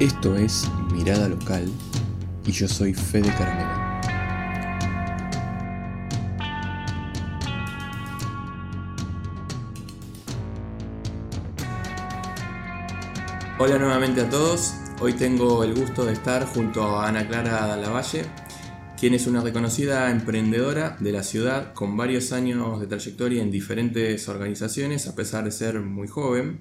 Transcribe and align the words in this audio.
Esto 0.00 0.36
es 0.36 0.70
Mirada 0.92 1.28
Local 1.28 1.68
y 2.46 2.52
yo 2.52 2.68
soy 2.68 2.94
Fede 2.94 3.34
Caramelo. 3.36 3.68
Hola 13.58 13.78
nuevamente 13.78 14.20
a 14.20 14.30
todos. 14.30 14.74
Hoy 15.00 15.14
tengo 15.14 15.64
el 15.64 15.74
gusto 15.74 16.04
de 16.04 16.12
estar 16.12 16.46
junto 16.46 16.84
a 16.84 17.08
Ana 17.08 17.26
Clara 17.26 17.76
Lavalle, 17.76 18.24
quien 19.00 19.14
es 19.14 19.26
una 19.26 19.40
reconocida 19.40 20.12
emprendedora 20.12 20.96
de 21.00 21.10
la 21.10 21.24
ciudad 21.24 21.74
con 21.74 21.96
varios 21.96 22.30
años 22.30 22.78
de 22.78 22.86
trayectoria 22.86 23.42
en 23.42 23.50
diferentes 23.50 24.28
organizaciones, 24.28 25.08
a 25.08 25.16
pesar 25.16 25.42
de 25.42 25.50
ser 25.50 25.80
muy 25.80 26.06
joven. 26.06 26.60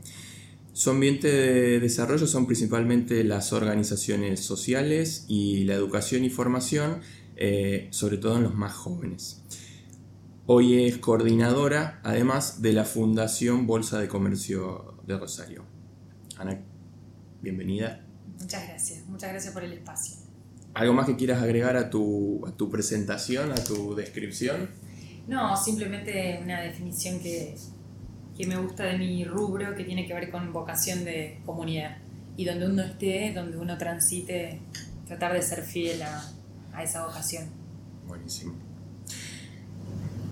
Su 0.78 0.92
ambiente 0.92 1.28
de 1.28 1.80
desarrollo 1.80 2.28
son 2.28 2.46
principalmente 2.46 3.24
las 3.24 3.52
organizaciones 3.52 4.42
sociales 4.42 5.26
y 5.28 5.64
la 5.64 5.74
educación 5.74 6.24
y 6.24 6.30
formación, 6.30 7.02
eh, 7.36 7.88
sobre 7.90 8.20
todo 8.20 8.38
en 8.38 8.44
los 8.44 8.54
más 8.54 8.74
jóvenes. 8.74 9.42
Hoy 10.46 10.86
es 10.86 11.00
coordinadora, 11.00 12.00
además, 12.04 12.62
de 12.62 12.74
la 12.74 12.86
Fundación 12.86 13.66
Bolsa 13.66 14.00
de 14.00 14.08
Comercio 14.08 15.00
de 15.08 15.18
Rosario. 15.18 15.66
Ana, 16.38 16.62
bienvenida. 17.42 18.06
Muchas 18.40 18.68
gracias, 18.68 19.04
muchas 19.08 19.32
gracias 19.32 19.54
por 19.56 19.64
el 19.64 19.74
espacio. 19.74 20.18
¿Algo 20.76 20.94
más 20.94 21.08
que 21.08 21.16
quieras 21.16 21.42
agregar 21.42 21.76
a 21.76 21.90
tu, 21.90 22.46
a 22.46 22.52
tu 22.52 22.70
presentación, 22.70 23.52
a 23.52 23.56
tu 23.56 23.96
descripción? 23.96 24.70
No, 25.28 25.58
simplemente 25.58 26.40
una 26.44 26.62
definición 26.62 27.20
que 27.20 27.58
que 28.38 28.46
me 28.46 28.58
gusta 28.58 28.84
de 28.84 28.98
mi 28.98 29.24
rubro, 29.26 29.76
que 29.76 29.84
tiene 29.84 30.06
que 30.06 30.14
ver 30.14 30.30
con 30.30 30.54
vocación 30.54 31.04
de 31.04 31.40
comunidad. 31.46 31.98
Y 32.36 32.46
donde 32.46 32.68
uno 32.68 32.84
esté, 32.84 33.34
donde 33.34 33.58
uno 33.58 33.78
transite, 33.78 34.62
tratar 35.08 35.34
de 35.34 35.42
ser 35.42 35.64
fiel 35.64 36.02
a, 36.04 36.24
a 36.74 36.84
esa 36.84 37.06
vocación. 37.06 37.46
Buenísimo. 38.08 38.68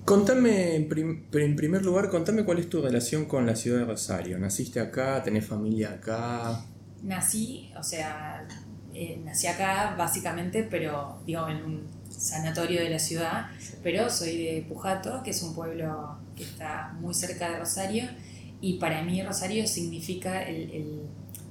Contame, 0.06 0.75
en, 0.75 0.88
primer 0.88 1.84
lugar, 1.84 2.12
contame 2.12 2.45
cuál 2.45 2.59
es 2.59 2.70
tu 2.70 2.80
relación 2.80 3.25
con 3.25 3.47
la 3.47 3.56
ciudad 3.56 3.80
de 3.80 3.86
Rosario. 3.86 4.38
¿Naciste 4.38 4.80
acá? 4.80 5.23
¿Tenés 5.23 5.47
familia 5.47 5.94
acá? 5.94 6.64
Nací, 7.02 7.72
o 7.75 7.81
sea, 7.81 8.47
eh, 8.94 9.19
nací 9.25 9.47
acá 9.47 9.95
básicamente, 9.97 10.62
pero 10.62 11.23
digo, 11.25 11.47
en 11.50 11.64
un 11.64 11.88
sanatorio 12.08 12.81
de 12.81 12.92
la 12.92 13.00
ciudad, 13.00 13.47
pero 13.81 14.08
soy 14.12 14.38
de 14.38 14.66
Pujato, 14.69 15.23
que 15.23 15.31
es 15.31 15.42
un 15.42 15.56
pueblo 15.56 16.19
que 16.36 16.44
está 16.44 16.95
muy 17.00 17.14
cerca 17.14 17.50
de 17.50 17.59
Rosario, 17.59 18.03
y 18.61 18.80
para 18.80 19.03
mí 19.03 19.22
Rosario 19.22 19.67
significa 19.67 20.44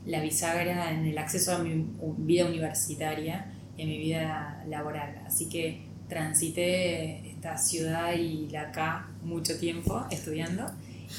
la 0.06 0.20
bisagra 0.20 0.92
en 0.92 1.06
el 1.06 1.16
acceso 1.18 1.54
a 1.54 1.58
mi 1.58 1.86
vida 2.18 2.46
universitaria 2.46 3.52
y 3.76 3.82
a 3.82 3.86
mi 3.86 3.98
vida 3.98 4.64
laboral. 4.68 5.22
Así 5.26 5.48
que 5.48 5.86
transité 6.08 7.30
esta 7.30 7.56
ciudad 7.56 8.14
y 8.14 8.48
la 8.50 8.62
acá 8.62 9.08
mucho 9.22 9.58
tiempo 9.58 10.06
estudiando, 10.10 10.66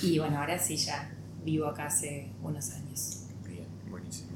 y 0.02 0.20
bueno, 0.20 0.40
ahora 0.40 0.60
sí 0.60 0.78
ya 0.78 1.12
vivo 1.44 1.68
acá 1.68 1.88
hace 1.88 2.30
unos 2.42 2.72
años. 2.72 3.24
Bien, 3.48 3.68
buenísimo. 3.90 4.30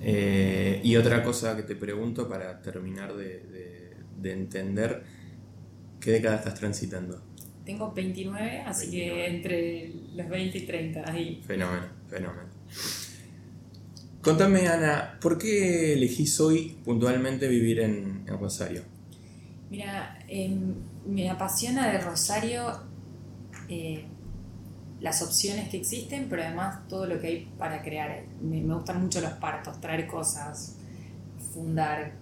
Eh, 0.00 0.80
y 0.82 0.96
otra 0.96 1.22
cosa 1.22 1.54
que 1.56 1.62
te 1.62 1.76
pregunto 1.76 2.28
para 2.28 2.60
terminar 2.60 3.14
de 3.14 3.82
de 4.22 4.32
entender 4.32 5.02
qué 6.00 6.12
década 6.12 6.36
estás 6.36 6.54
transitando. 6.54 7.20
Tengo 7.64 7.92
29, 7.92 8.62
así 8.66 8.90
que 8.90 9.26
entre 9.26 9.92
los 10.14 10.28
20 10.28 10.58
y 10.58 10.66
30, 10.66 11.10
ahí. 11.10 11.42
Fenómeno, 11.46 11.86
fenómeno. 12.08 12.48
Contame, 14.20 14.68
Ana, 14.68 15.18
¿por 15.20 15.38
qué 15.38 15.94
elegís 15.94 16.38
hoy 16.40 16.76
puntualmente 16.84 17.48
vivir 17.48 17.80
en, 17.80 18.26
Rosario? 18.26 18.82
Mira, 19.70 20.18
em, 20.28 20.74
me 21.06 21.28
apasiona 21.28 21.90
de 21.90 21.98
Rosario 21.98 22.80
eh, 23.68 24.04
las 25.00 25.22
opciones 25.22 25.68
que 25.68 25.78
existen, 25.78 26.28
pero 26.28 26.42
además 26.42 26.86
todo 26.88 27.06
lo 27.06 27.20
que 27.20 27.26
hay 27.26 27.52
para 27.58 27.82
crear. 27.82 28.24
Me, 28.40 28.60
me 28.60 28.74
gustan 28.74 29.02
mucho 29.02 29.20
los 29.20 29.32
partos, 29.32 29.80
traer 29.80 30.06
cosas, 30.06 30.76
fundar, 31.52 32.12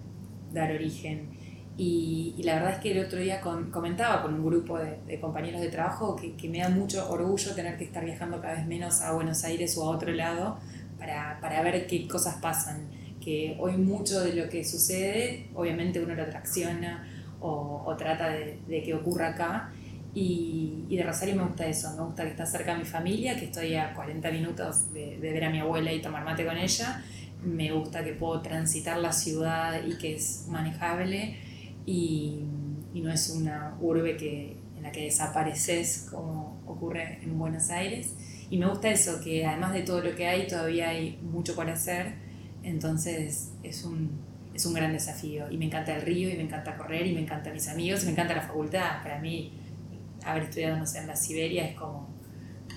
dar 0.51 0.71
origen. 0.71 1.29
Y, 1.77 2.35
la 2.43 2.55
verdad 2.55 2.73
es 2.73 2.79
que 2.79 2.91
el 2.91 3.05
otro 3.05 3.19
día 3.19 3.39
comentaba 3.41 4.21
con 4.21 4.33
un 4.33 4.45
grupo 4.45 4.77
de, 4.77 5.19
compañeros 5.19 5.61
de 5.61 5.69
trabajo 5.69 6.15
que, 6.15 6.49
me 6.49 6.59
da 6.59 6.69
mucho 6.69 7.09
orgullo 7.09 7.53
tener 7.55 7.77
que 7.77 7.85
estar 7.85 8.03
viajando 8.03 8.41
cada 8.41 8.55
vez 8.55 8.67
menos 8.67 9.01
a 9.01 9.13
Buenos 9.13 9.43
Aires 9.43 9.77
o 9.77 9.85
a 9.85 9.89
otro 9.95 10.11
lado 10.11 10.59
para, 10.99 11.39
para 11.39 11.61
ver 11.61 11.87
qué 11.87 12.07
cosas 12.07 12.35
pasan. 12.35 12.89
Que 13.21 13.55
hoy 13.59 13.77
mucho 13.77 14.19
de 14.21 14.33
lo 14.33 14.49
que 14.49 14.65
sucede, 14.65 15.47
obviamente 15.53 16.01
uno 16.01 16.15
lo 16.15 16.23
atracciona 16.23 17.07
o, 17.39 17.95
trata 17.97 18.29
de, 18.29 18.59
de, 18.67 18.83
que 18.83 18.93
ocurra 18.93 19.29
acá. 19.29 19.71
Y, 20.13 20.85
de 20.89 21.03
Rosario 21.03 21.35
me 21.35 21.43
gusta 21.43 21.65
eso, 21.65 21.95
me 21.95 22.03
gusta 22.03 22.23
que 22.23 22.31
está 22.31 22.45
cerca 22.45 22.75
mi 22.77 22.83
familia, 22.83 23.37
que 23.37 23.45
estoy 23.45 23.75
a 23.75 23.93
40 23.93 24.29
minutos 24.31 24.93
de, 24.93 25.17
de 25.19 25.33
ver 25.33 25.45
a 25.45 25.49
mi 25.49 25.59
abuela 25.59 25.93
y 25.93 26.01
tomar 26.01 26.25
mate 26.25 26.45
con 26.45 26.57
ella. 26.57 27.01
Me 27.43 27.71
gusta 27.71 28.03
que 28.03 28.13
puedo 28.13 28.41
transitar 28.41 28.97
la 28.97 29.13
ciudad 29.13 29.81
y 29.85 29.97
que 29.97 30.15
es 30.15 30.45
manejable 30.49 31.37
y, 31.91 32.39
y, 32.93 33.01
no 33.01 33.11
es 33.11 33.29
una 33.29 33.75
urbe 33.81 34.15
que, 34.15 34.57
en 34.77 34.83
la 34.83 34.91
que 34.91 35.03
desapareces 35.03 36.07
como 36.09 36.61
ocurre 36.65 37.19
en 37.21 37.37
Buenos 37.37 37.69
Aires. 37.69 38.15
Y 38.49 38.57
me 38.57 38.67
gusta 38.67 38.89
eso, 38.89 39.19
que 39.21 39.45
además 39.45 39.73
de 39.73 39.81
todo 39.81 40.01
lo 40.01 40.15
que 40.15 40.27
hay, 40.27 40.47
todavía 40.47 40.89
hay 40.89 41.19
mucho 41.21 41.53
por 41.53 41.69
hacer, 41.69 42.13
entonces 42.63 43.51
es 43.63 43.83
un, 43.83 44.11
es 44.53 44.65
un 44.65 44.73
gran 44.73 44.93
desafío. 44.93 45.51
Y 45.51 45.57
me 45.57 45.65
encanta 45.65 45.93
el 45.95 46.01
río, 46.01 46.29
y 46.29 46.37
me 46.37 46.43
encanta 46.43 46.77
correr, 46.77 47.05
y 47.07 47.13
me 47.13 47.21
encantan 47.21 47.53
mis 47.53 47.67
amigos, 47.67 48.03
y 48.03 48.05
me 48.05 48.11
encanta 48.13 48.35
la 48.35 48.41
facultad. 48.41 49.03
Para 49.03 49.19
mí, 49.19 49.51
haber 50.23 50.43
estudiado, 50.43 50.77
no 50.77 50.85
sé, 50.85 50.99
en 50.99 51.07
la 51.07 51.15
Siberia 51.17 51.67
es 51.67 51.75
como, 51.75 52.07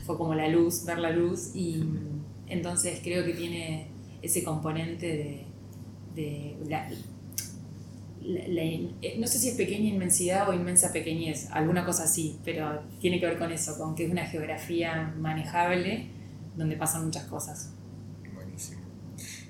fue 0.04 0.16
como 0.19 0.34
la 0.34 0.48
luz, 0.48 0.84
ver 0.84 0.98
la 0.98 1.10
luz, 1.10 1.54
y 1.54 1.84
entonces 2.48 3.00
creo 3.03 3.24
que 3.24 3.34
tiene 3.34 3.88
ese 4.22 4.42
componente 4.42 5.06
de, 5.06 5.47
de 6.14 6.56
la, 6.69 6.88
eh, 8.26 9.16
no 9.18 9.26
sé 9.26 9.38
si 9.38 9.50
es 9.50 9.54
pequeña 9.54 9.90
inmensidad 9.90 10.48
o 10.48 10.54
inmensa 10.54 10.92
pequeñez, 10.92 11.48
alguna 11.50 11.84
cosa 11.84 12.04
así, 12.04 12.38
pero 12.44 12.82
tiene 13.00 13.20
que 13.20 13.26
ver 13.26 13.38
con 13.38 13.52
eso, 13.52 13.76
con 13.76 13.94
que 13.94 14.06
es 14.06 14.10
una 14.10 14.24
geografía 14.24 15.14
manejable 15.18 16.08
donde 16.56 16.76
pasan 16.76 17.04
muchas 17.04 17.24
cosas. 17.24 17.72
Buenísimo. 18.34 18.80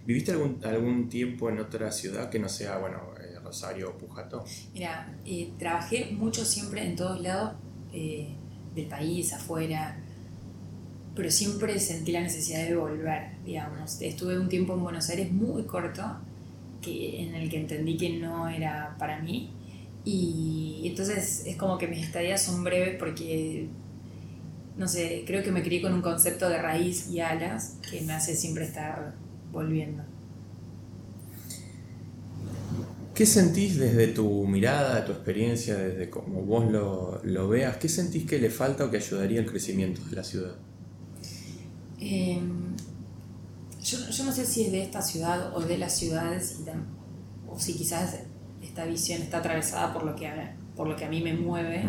¿Viviste 0.05 0.33
algún, 0.33 0.59
algún 0.65 1.09
tiempo 1.09 1.49
en 1.51 1.61
otra 1.61 1.93
ciudad 1.93 2.29
que 2.31 2.39
no 2.39 2.49
sea, 2.49 2.79
bueno, 2.79 2.99
eh, 3.21 3.39
Rosario 3.43 3.91
o 3.91 3.99
Pujato? 3.99 4.45
Mira, 4.73 5.17
eh, 5.25 5.53
trabajé 5.59 6.11
mucho 6.11 6.45
siempre 6.45 6.85
en 6.85 6.97
todos 6.97 7.21
lados 7.21 7.53
del 7.93 8.87
país, 8.89 9.33
afuera, 9.33 9.97
pero 11.15 11.31
siempre 11.31 11.79
sentí 11.79 12.11
la 12.11 12.23
necesidad 12.23 12.67
de 12.67 12.75
volver, 12.75 13.37
digamos. 13.45 14.03
Estuve 14.03 14.37
un 14.37 14.49
tiempo 14.49 14.75
en 14.75 14.83
Buenos 14.83 15.09
Aires 15.11 15.31
muy 15.31 15.63
corto 15.63 16.03
en 16.87 17.35
el 17.35 17.49
que 17.51 17.59
entendí 17.59 17.97
que 17.97 18.19
no 18.19 18.49
era 18.49 18.97
para 18.99 19.21
mí. 19.21 19.51
Y 20.05 20.83
entonces 20.85 21.45
es 21.47 21.57
como 21.57 21.79
que 21.79 21.89
mis 21.89 22.05
estadías 22.05 22.43
son 22.43 22.63
breves 22.63 22.97
porque, 22.99 23.69
no 24.77 24.87
sé, 24.87 25.25
creo 25.27 25.43
que 25.43 25.51
me 25.51 25.63
crié 25.63 25.81
con 25.81 25.95
un 25.95 26.03
concepto 26.03 26.49
de 26.49 26.61
raíz 26.61 27.09
y 27.11 27.21
alas 27.21 27.79
que 27.89 28.03
me 28.03 28.13
hace 28.13 28.35
siempre 28.35 28.65
estar 28.65 29.15
volviendo. 29.51 30.03
¿Qué 33.15 33.27
sentís 33.27 33.79
desde 33.79 34.09
tu 34.09 34.45
mirada, 34.47 35.05
tu 35.05 35.13
experiencia, 35.13 35.77
desde 35.77 36.11
cómo 36.11 36.43
vos 36.43 36.71
lo, 36.71 37.21
lo 37.23 37.49
veas? 37.49 37.77
¿Qué 37.77 37.89
sentís 37.89 38.27
que 38.27 38.41
le 38.41 38.51
falta 38.51 38.85
o 38.85 38.91
que 38.91 38.97
ayudaría 38.97 39.39
al 39.41 39.47
crecimiento 39.47 40.03
de 40.11 40.17
la 40.17 40.25
ciudad? 40.25 40.57
Eh, 42.01 42.41
yo, 43.85 43.99
yo, 44.09 44.25
no 44.25 44.33
sé 44.33 44.47
si 44.47 44.65
es 44.65 44.73
de 44.73 44.83
esta 44.83 45.03
ciudad 45.03 45.55
o 45.55 45.61
de 45.61 45.77
las 45.77 45.93
ciudades, 45.93 46.59
o 47.47 47.61
si 47.61 47.75
quizás 47.75 48.17
esta 48.63 48.87
visión 48.87 49.21
está 49.21 49.39
atravesada 49.39 49.93
por 49.93 50.05
lo 50.05 50.17
que 50.17 50.27
a, 50.27 50.57
por 50.75 50.89
lo 50.89 50.97
que 50.97 51.05
a 51.05 51.09
mí 51.09 51.21
me 51.21 51.35
mueve, 51.35 51.85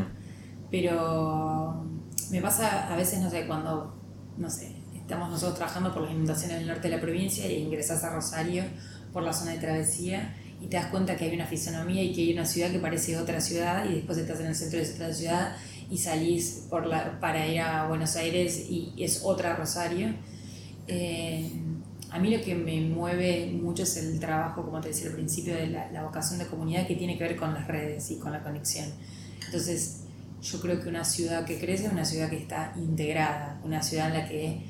pero 0.70 1.86
me 2.30 2.42
pasa 2.42 2.94
a 2.94 2.98
veces, 2.98 3.22
no 3.22 3.30
sé, 3.30 3.48
cuando, 3.48 3.96
no 4.38 4.50
sé, 4.50 4.76
estamos 4.94 5.30
nosotros 5.30 5.58
trabajando 5.58 5.94
por 5.94 6.04
las 6.04 6.12
inundaciones 6.12 6.58
del 6.58 6.68
norte 6.68 6.90
de 6.90 6.96
la 6.96 7.02
provincia 7.02 7.50
y 7.50 7.62
ingresas 7.62 8.04
a 8.04 8.10
Rosario 8.10 8.64
por 9.14 9.24
la 9.24 9.32
zona 9.32 9.52
de 9.52 9.60
travesía 9.60 10.36
y 10.62 10.68
te 10.68 10.76
das 10.76 10.88
cuenta 10.88 11.16
que 11.16 11.26
hay 11.26 11.36
una 11.36 11.46
fisonomía 11.46 12.04
y 12.04 12.12
que 12.12 12.22
hay 12.22 12.34
una 12.34 12.46
ciudad 12.46 12.72
que 12.72 12.80
parece 12.80 13.18
otra 13.18 13.40
ciudad 13.40 13.86
y 13.90 13.96
después 13.96 14.18
estás 14.18 14.42
en 14.42 14.48
el 14.48 14.56
centro 14.56 14.80
de 14.80 14.84
esa 14.84 15.14
ciudad 15.14 15.56
y 15.90 15.98
salís 15.98 16.66
por 16.70 16.88
la, 16.88 17.20
para 17.22 17.48
ir 17.48 17.62
a 17.62 17.88
Buenos 17.88 18.18
Aires 18.18 18.66
y 18.70 18.94
es 18.98 19.22
otra 19.24 19.56
Rosario. 19.56 20.14
Eh, 20.88 21.50
a 22.12 22.20
mí 22.20 22.36
lo 22.36 22.44
que 22.44 22.56
me 22.56 22.82
mueve 22.82 23.48
mucho 23.48 23.84
es 23.84 23.98
el 23.98 24.20
trabajo, 24.20 24.64
como 24.64 24.80
te 24.80 24.90
decía 24.90 25.08
al 25.08 25.16
principio, 25.16 25.56
de 25.56 25.68
la, 25.68 26.04
vocación 26.04 26.40
de 26.40 26.48
comunidad 26.48 26.88
que 26.88 26.96
tiene 26.96 27.18
que 27.18 27.24
ver 27.24 27.36
con 27.36 27.54
las 27.54 27.68
redes 27.68 28.10
y 28.12 28.18
con 28.18 28.32
la 28.32 28.42
conexión. 28.44 28.90
Entonces, 29.46 30.02
yo 30.42 30.60
creo 30.62 30.82
que 30.82 30.90
una 30.90 31.04
ciudad 31.04 31.46
que 31.46 31.60
crece 31.60 31.88
es 31.88 31.92
una 31.92 32.06
ciudad 32.06 32.30
que 32.30 32.38
está 32.38 32.74
integrada, 32.78 33.60
una 33.64 33.82
ciudad 33.82 34.08
en 34.08 34.14
la 34.14 34.28
que 34.28 34.62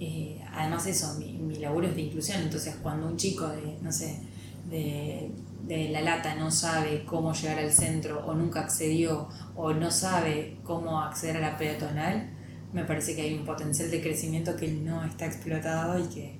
eh, 0.00 0.44
además 0.52 0.86
eso, 0.86 1.14
mi, 1.14 1.32
mi, 1.34 1.56
laburo 1.56 1.86
es 1.86 1.94
de 1.94 2.02
inclusión, 2.02 2.42
entonces 2.42 2.74
cuando 2.82 3.06
un 3.06 3.16
chico 3.16 3.48
de, 3.48 3.78
no 3.80 3.92
sé, 3.92 4.20
de, 4.68 5.30
de, 5.62 5.88
La 5.90 6.00
Lata 6.00 6.34
no 6.34 6.50
sabe 6.50 7.04
cómo 7.04 7.32
llegar 7.32 7.58
al 7.58 7.72
centro 7.72 8.26
o 8.26 8.34
nunca 8.34 8.60
accedió 8.60 9.28
o 9.54 9.72
no 9.72 9.90
sabe 9.90 10.58
cómo 10.64 11.00
acceder 11.00 11.36
a 11.36 11.40
la 11.40 11.56
peatonal, 11.56 12.33
me 12.74 12.84
parece 12.84 13.14
que 13.14 13.22
hay 13.22 13.34
un 13.34 13.44
potencial 13.44 13.90
de 13.90 14.02
crecimiento 14.02 14.56
que 14.56 14.68
no 14.68 15.04
está 15.04 15.26
explotado 15.26 16.04
y 16.04 16.08
que, 16.08 16.36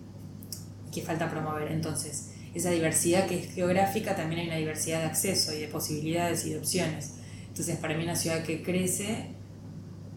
que 0.92 1.00
falta 1.00 1.30
promover. 1.30 1.70
Entonces, 1.70 2.32
esa 2.54 2.70
diversidad 2.70 3.26
que 3.26 3.38
es 3.38 3.54
geográfica, 3.54 4.16
también 4.16 4.40
hay 4.40 4.48
una 4.48 4.56
diversidad 4.56 4.98
de 5.00 5.06
acceso 5.06 5.54
y 5.54 5.60
de 5.60 5.68
posibilidades 5.68 6.44
y 6.44 6.50
de 6.50 6.58
opciones. 6.58 7.14
Entonces, 7.48 7.76
para 7.78 7.96
mí 7.96 8.02
una 8.02 8.16
ciudad 8.16 8.42
que 8.42 8.62
crece 8.62 9.28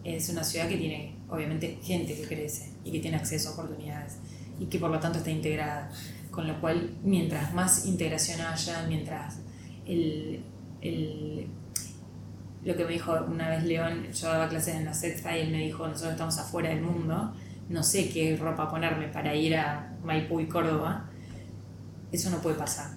es 0.02 0.28
una 0.28 0.42
ciudad 0.42 0.68
que 0.68 0.76
tiene, 0.76 1.14
obviamente, 1.28 1.78
gente 1.82 2.14
que 2.14 2.26
crece 2.26 2.68
y 2.84 2.90
que 2.90 2.98
tiene 2.98 3.16
acceso 3.16 3.50
a 3.50 3.52
oportunidades 3.52 4.16
y 4.58 4.66
que 4.66 4.78
por 4.78 4.90
lo 4.90 4.98
tanto 4.98 5.18
está 5.18 5.30
integrada. 5.30 5.90
Con 6.32 6.48
lo 6.48 6.60
cual, 6.60 6.96
mientras 7.04 7.54
más 7.54 7.86
integración 7.86 8.40
haya, 8.40 8.86
mientras 8.88 9.36
el, 9.86 10.42
el, 10.80 11.46
lo 12.64 12.76
que 12.76 12.84
me 12.84 12.92
dijo 12.92 13.12
una 13.28 13.48
vez 13.48 13.64
León, 13.64 14.06
yo 14.12 14.28
daba 14.28 14.48
clases 14.48 14.76
en 14.76 14.84
la 14.84 14.94
sexta 14.94 15.36
y 15.36 15.42
él 15.42 15.50
me 15.50 15.58
dijo, 15.58 15.86
nosotros 15.86 16.12
estamos 16.12 16.38
afuera 16.38 16.70
del 16.70 16.82
mundo, 16.82 17.34
no 17.68 17.82
sé 17.82 18.08
qué 18.10 18.36
ropa 18.36 18.68
ponerme 18.68 19.08
para 19.08 19.34
ir 19.34 19.56
a 19.56 19.96
Maipú 20.02 20.40
y 20.40 20.48
Córdoba, 20.48 21.08
eso 22.10 22.30
no 22.30 22.38
puede 22.38 22.56
pasar. 22.56 22.90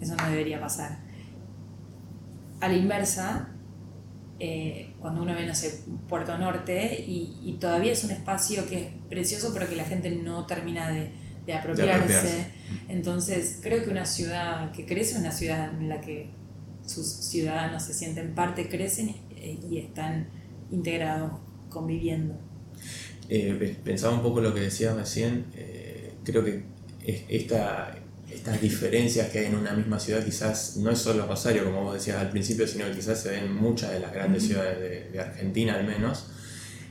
Eso 0.00 0.16
no 0.16 0.30
debería 0.30 0.60
pasar. 0.60 0.98
A 2.60 2.68
la 2.68 2.74
inversa, 2.74 3.48
eh, 4.38 4.94
cuando 5.00 5.22
uno 5.22 5.34
ve, 5.34 5.46
no 5.46 5.54
sé, 5.54 5.82
Puerto 6.08 6.36
Norte 6.38 7.04
y, 7.06 7.58
todavía 7.60 7.92
es 7.92 8.04
un 8.04 8.10
espacio 8.10 8.66
que 8.66 8.82
es 8.82 8.88
precioso, 9.08 9.50
pero 9.52 9.68
que 9.68 9.76
la 9.76 9.84
gente 9.84 10.10
no 10.10 10.46
termina 10.46 10.90
de, 10.90 11.12
apropiarse. 11.52 12.46
Entonces, 12.88 13.58
creo 13.60 13.82
que 13.82 13.90
una 13.90 14.06
ciudad 14.06 14.70
que 14.70 14.86
crece 14.86 15.14
es 15.14 15.18
una 15.18 15.32
ciudad 15.32 15.70
en 15.70 15.88
la 15.88 16.00
que 16.00 16.30
sus 16.90 17.06
ciudadanos 17.06 17.84
se 17.84 17.94
sienten 17.94 18.34
parte, 18.34 18.68
crecen 18.68 19.14
y 19.70 19.78
están 19.78 20.28
integrados, 20.70 21.32
conviviendo. 21.68 22.34
Eh, 23.28 23.76
pensaba 23.84 24.14
un 24.14 24.22
poco 24.22 24.40
lo 24.40 24.52
que 24.52 24.60
decías 24.60 24.96
recién, 24.96 25.46
eh, 25.54 26.14
creo 26.24 26.44
que 26.44 26.64
esta, 27.28 27.96
estas 28.28 28.60
diferencias 28.60 29.28
que 29.30 29.38
hay 29.38 29.46
en 29.46 29.54
una 29.54 29.72
misma 29.72 30.00
ciudad 30.00 30.24
quizás 30.24 30.76
no 30.78 30.90
es 30.90 30.98
solo 30.98 31.26
Rosario, 31.26 31.64
como 31.64 31.84
vos 31.84 31.94
decías 31.94 32.16
al 32.16 32.30
principio, 32.30 32.66
sino 32.66 32.86
que 32.86 32.92
quizás 32.92 33.22
se 33.22 33.30
ven 33.30 33.44
en 33.44 33.54
muchas 33.54 33.92
de 33.92 34.00
las 34.00 34.12
grandes 34.12 34.44
ciudades 34.44 35.12
de, 35.12 35.20
Argentina 35.20 35.74
al 35.74 35.86
menos. 35.86 36.26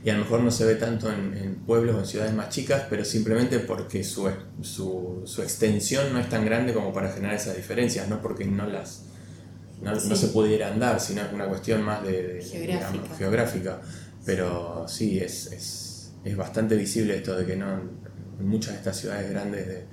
Y 0.02 0.08
a 0.08 0.14
lo 0.14 0.20
mejor 0.20 0.40
no 0.40 0.50
se 0.50 0.64
ve 0.64 0.76
tanto 0.76 1.12
en, 1.12 1.56
pueblos 1.66 1.94
o 1.94 1.98
en 2.00 2.06
ciudades 2.06 2.32
más 2.32 2.48
chicas, 2.48 2.84
pero 2.88 3.04
simplemente 3.04 3.58
porque 3.58 4.02
su, 4.02 4.30
su, 4.62 5.24
su, 5.26 5.42
extensión 5.42 6.10
no 6.14 6.18
es 6.18 6.30
tan 6.30 6.46
grande 6.46 6.72
como 6.72 6.90
para 6.94 7.12
generar 7.12 7.36
esas 7.36 7.54
diferencias, 7.54 8.08
no 8.08 8.22
porque 8.22 8.46
no 8.46 8.64
las 8.64 9.09
no, 9.82 9.98
se 9.98 10.28
pudiera 10.28 10.68
andar, 10.68 11.00
sino 11.00 11.22
una 11.32 11.46
cuestión 11.46 11.82
más 11.82 12.02
de, 12.02 12.44
geográfica. 13.18 13.80
Pero 14.24 14.86
sí, 14.86 15.18
es, 15.18 15.46
es, 15.52 16.12
es, 16.24 16.36
bastante 16.36 16.76
visible 16.76 17.16
esto 17.16 17.34
de 17.36 17.46
que 17.46 17.56
no 17.56 17.80
en 18.38 18.48
muchas 18.48 18.72
de 18.72 18.78
estas 18.78 18.98
ciudades 18.98 19.30
grandes 19.30 19.66
de, 19.66 19.86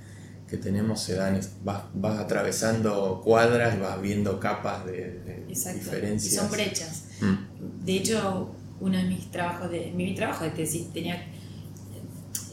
que 0.48 0.56
tenemos 0.56 1.00
se 1.00 1.14
dan, 1.14 1.38
vas, 1.62 1.84
vas, 1.94 2.18
atravesando 2.18 3.20
cuadras 3.22 3.76
y 3.76 3.80
vas 3.80 4.00
viendo 4.00 4.40
capas 4.40 4.84
de, 4.86 5.44
diferencias. 5.46 6.32
Y 6.32 6.36
son 6.36 6.50
brechas. 6.50 7.04
Mm. 7.20 7.84
De 7.84 7.92
hecho, 7.92 8.54
uno 8.80 8.96
de 8.96 9.04
mis 9.04 9.30
trabajos, 9.30 9.70
de, 9.70 9.92
mi 9.94 10.14
trabajo 10.14 10.44
de 10.44 10.50
tesis 10.50 10.92
tenía 10.92 11.26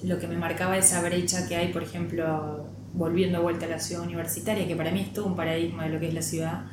lo 0.04 0.20
que 0.20 0.28
me 0.28 0.38
marcaba 0.38 0.78
esa 0.78 1.02
brecha 1.02 1.48
que 1.48 1.56
hay, 1.56 1.72
por 1.72 1.84
ejemplo, 1.84 2.68
volviendo 2.94 3.40
a 3.40 3.42
vuelta 3.42 3.66
a 3.66 3.70
la 3.70 3.80
ciudad 3.80 4.04
universitaria, 4.04 4.68
que 4.68 4.76
para 4.76 4.92
mí 4.92 5.02
es 5.02 5.14
todo 5.14 5.26
un 5.26 5.36
paradigma 5.36 5.86
de 5.86 5.90
lo 5.90 6.00
que 6.00 6.08
es 6.10 6.14
la 6.14 6.22
ciudad, 6.22 6.66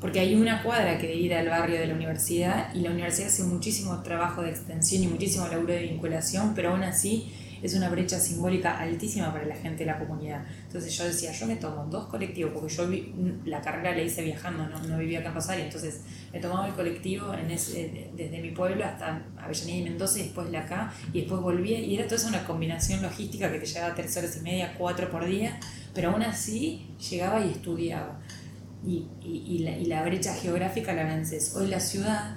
porque 0.00 0.20
hay 0.20 0.34
una 0.34 0.62
cuadra 0.62 0.98
que 0.98 1.14
ir 1.14 1.34
al 1.34 1.48
barrio 1.48 1.78
de 1.80 1.86
la 1.86 1.94
universidad 1.94 2.74
y 2.74 2.80
la 2.80 2.90
universidad 2.90 3.28
hace 3.28 3.44
muchísimo 3.44 4.02
trabajo 4.02 4.42
de 4.42 4.50
extensión 4.50 5.02
y 5.02 5.06
muchísimo 5.08 5.46
laburo 5.48 5.72
de 5.72 5.82
vinculación, 5.82 6.54
pero 6.54 6.70
aún 6.70 6.82
así 6.82 7.32
es 7.62 7.74
una 7.74 7.88
brecha 7.88 8.20
simbólica 8.20 8.78
altísima 8.78 9.32
para 9.32 9.46
la 9.46 9.56
gente 9.56 9.84
de 9.84 9.86
la 9.86 9.98
comunidad. 9.98 10.44
Entonces 10.66 10.96
yo 10.96 11.04
decía, 11.04 11.32
yo 11.32 11.46
me 11.46 11.56
tomo 11.56 11.86
dos 11.86 12.06
colectivos, 12.06 12.52
porque 12.52 12.74
yo 12.74 12.86
la 13.44 13.60
carrera 13.60 13.94
la 13.94 14.02
hice 14.02 14.22
viajando, 14.22 14.66
no, 14.66 14.78
no 14.80 14.98
vivía 14.98 15.20
acá 15.20 15.28
en 15.30 15.34
Rosario, 15.34 15.64
entonces 15.64 16.02
me 16.32 16.38
tomaba 16.38 16.66
el 16.66 16.74
colectivo 16.74 17.32
en 17.34 17.50
ese, 17.50 18.10
desde 18.14 18.40
mi 18.40 18.50
pueblo 18.50 18.84
hasta 18.84 19.22
Avellaneda 19.38 19.78
y 19.78 19.82
Mendoza 19.84 20.18
y 20.18 20.22
después 20.24 20.50
la 20.50 20.60
acá, 20.60 20.92
y 21.12 21.20
después 21.20 21.40
volvía, 21.40 21.78
y 21.78 21.94
era 21.94 22.04
toda 22.04 22.16
esa 22.16 22.28
una 22.28 22.44
combinación 22.44 23.02
logística 23.02 23.50
que 23.50 23.58
te 23.58 23.66
llevaba 23.66 23.94
tres 23.94 24.16
horas 24.16 24.36
y 24.36 24.40
media, 24.40 24.74
cuatro 24.76 25.10
por 25.10 25.24
día, 25.26 25.58
pero 25.94 26.10
aún 26.10 26.22
así 26.22 26.86
llegaba 27.10 27.44
y 27.44 27.50
estudiaba. 27.50 28.20
Y, 28.86 29.08
y, 29.20 29.58
la, 29.58 29.76
y 29.76 29.86
la 29.86 30.02
brecha 30.04 30.32
geográfica 30.34 30.92
la 30.92 31.04
vences. 31.04 31.56
Hoy 31.56 31.66
la 31.66 31.80
ciudad 31.80 32.36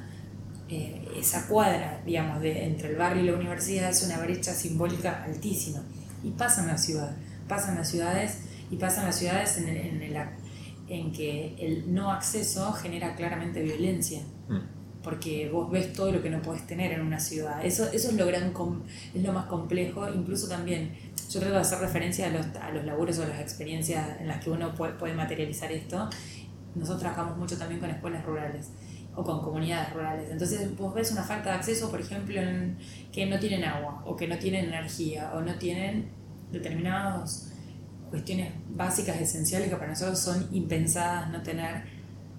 eh, 0.71 1.03
esa 1.17 1.47
cuadra, 1.47 1.99
digamos, 2.05 2.41
de, 2.41 2.65
entre 2.65 2.89
el 2.89 2.95
barrio 2.95 3.23
y 3.23 3.25
la 3.25 3.33
universidad 3.33 3.89
es 3.89 4.03
una 4.03 4.19
brecha 4.19 4.53
simbólica 4.53 5.23
altísima. 5.23 5.81
Y 6.23 6.29
pasa 6.31 6.61
en 6.61 6.67
la 6.67 6.77
ciudad, 6.77 7.15
pasa 7.47 7.71
en 7.71 7.77
las 7.77 7.89
ciudades 7.89 8.41
y 8.69 8.75
pasa 8.75 8.99
en 9.01 9.07
las 9.07 9.17
ciudades 9.17 9.57
en, 9.57 9.67
en, 9.67 10.01
el, 10.03 10.15
en 10.87 11.11
que 11.11 11.55
el 11.57 11.91
no 11.91 12.11
acceso 12.11 12.71
genera 12.73 13.15
claramente 13.15 13.63
violencia. 13.63 14.21
Mm. 14.47 14.79
Porque 15.01 15.49
vos 15.49 15.71
ves 15.71 15.93
todo 15.93 16.11
lo 16.11 16.21
que 16.21 16.29
no 16.29 16.41
podés 16.41 16.67
tener 16.67 16.91
en 16.91 17.01
una 17.01 17.19
ciudad. 17.19 17.65
Eso, 17.65 17.85
eso 17.91 18.09
es, 18.09 18.13
lo 18.13 18.27
gran 18.27 18.53
es 19.15 19.23
lo 19.23 19.33
más 19.33 19.45
complejo. 19.45 20.07
Incluso 20.13 20.47
también, 20.47 20.91
yo 21.31 21.39
trato 21.39 21.55
de 21.55 21.61
hacer 21.61 21.79
referencia 21.79 22.27
a 22.27 22.29
los, 22.29 22.45
a 22.61 22.69
los 22.69 22.85
labores 22.85 23.17
o 23.17 23.25
las 23.25 23.39
experiencias 23.39 24.19
en 24.19 24.27
las 24.27 24.43
que 24.43 24.51
uno 24.51 24.75
puede, 24.75 24.93
puede 24.93 25.15
materializar 25.15 25.71
esto. 25.71 26.09
Nosotros 26.75 27.01
trabajamos 27.01 27.37
mucho 27.37 27.57
también 27.57 27.79
con 27.79 27.89
escuelas 27.89 28.23
rurales 28.25 28.69
o 29.15 29.23
con 29.23 29.41
comunidades 29.41 29.93
rurales. 29.93 30.29
Entonces 30.31 30.75
vos 30.77 30.93
ves 30.93 31.11
una 31.11 31.23
falta 31.23 31.51
de 31.51 31.55
acceso, 31.57 31.89
por 31.89 31.99
ejemplo, 31.99 32.39
en 32.39 32.77
que 33.11 33.25
no 33.25 33.39
tienen 33.39 33.63
agua 33.63 34.03
o 34.05 34.15
que 34.15 34.27
no 34.27 34.37
tienen 34.37 34.65
energía 34.65 35.31
o 35.33 35.41
no 35.41 35.55
tienen 35.55 36.09
determinadas 36.51 37.51
cuestiones 38.09 38.53
básicas, 38.69 39.19
esenciales 39.21 39.69
que 39.69 39.75
para 39.75 39.89
nosotros 39.89 40.19
son 40.19 40.47
impensadas 40.51 41.29
no 41.29 41.41
tener, 41.41 41.83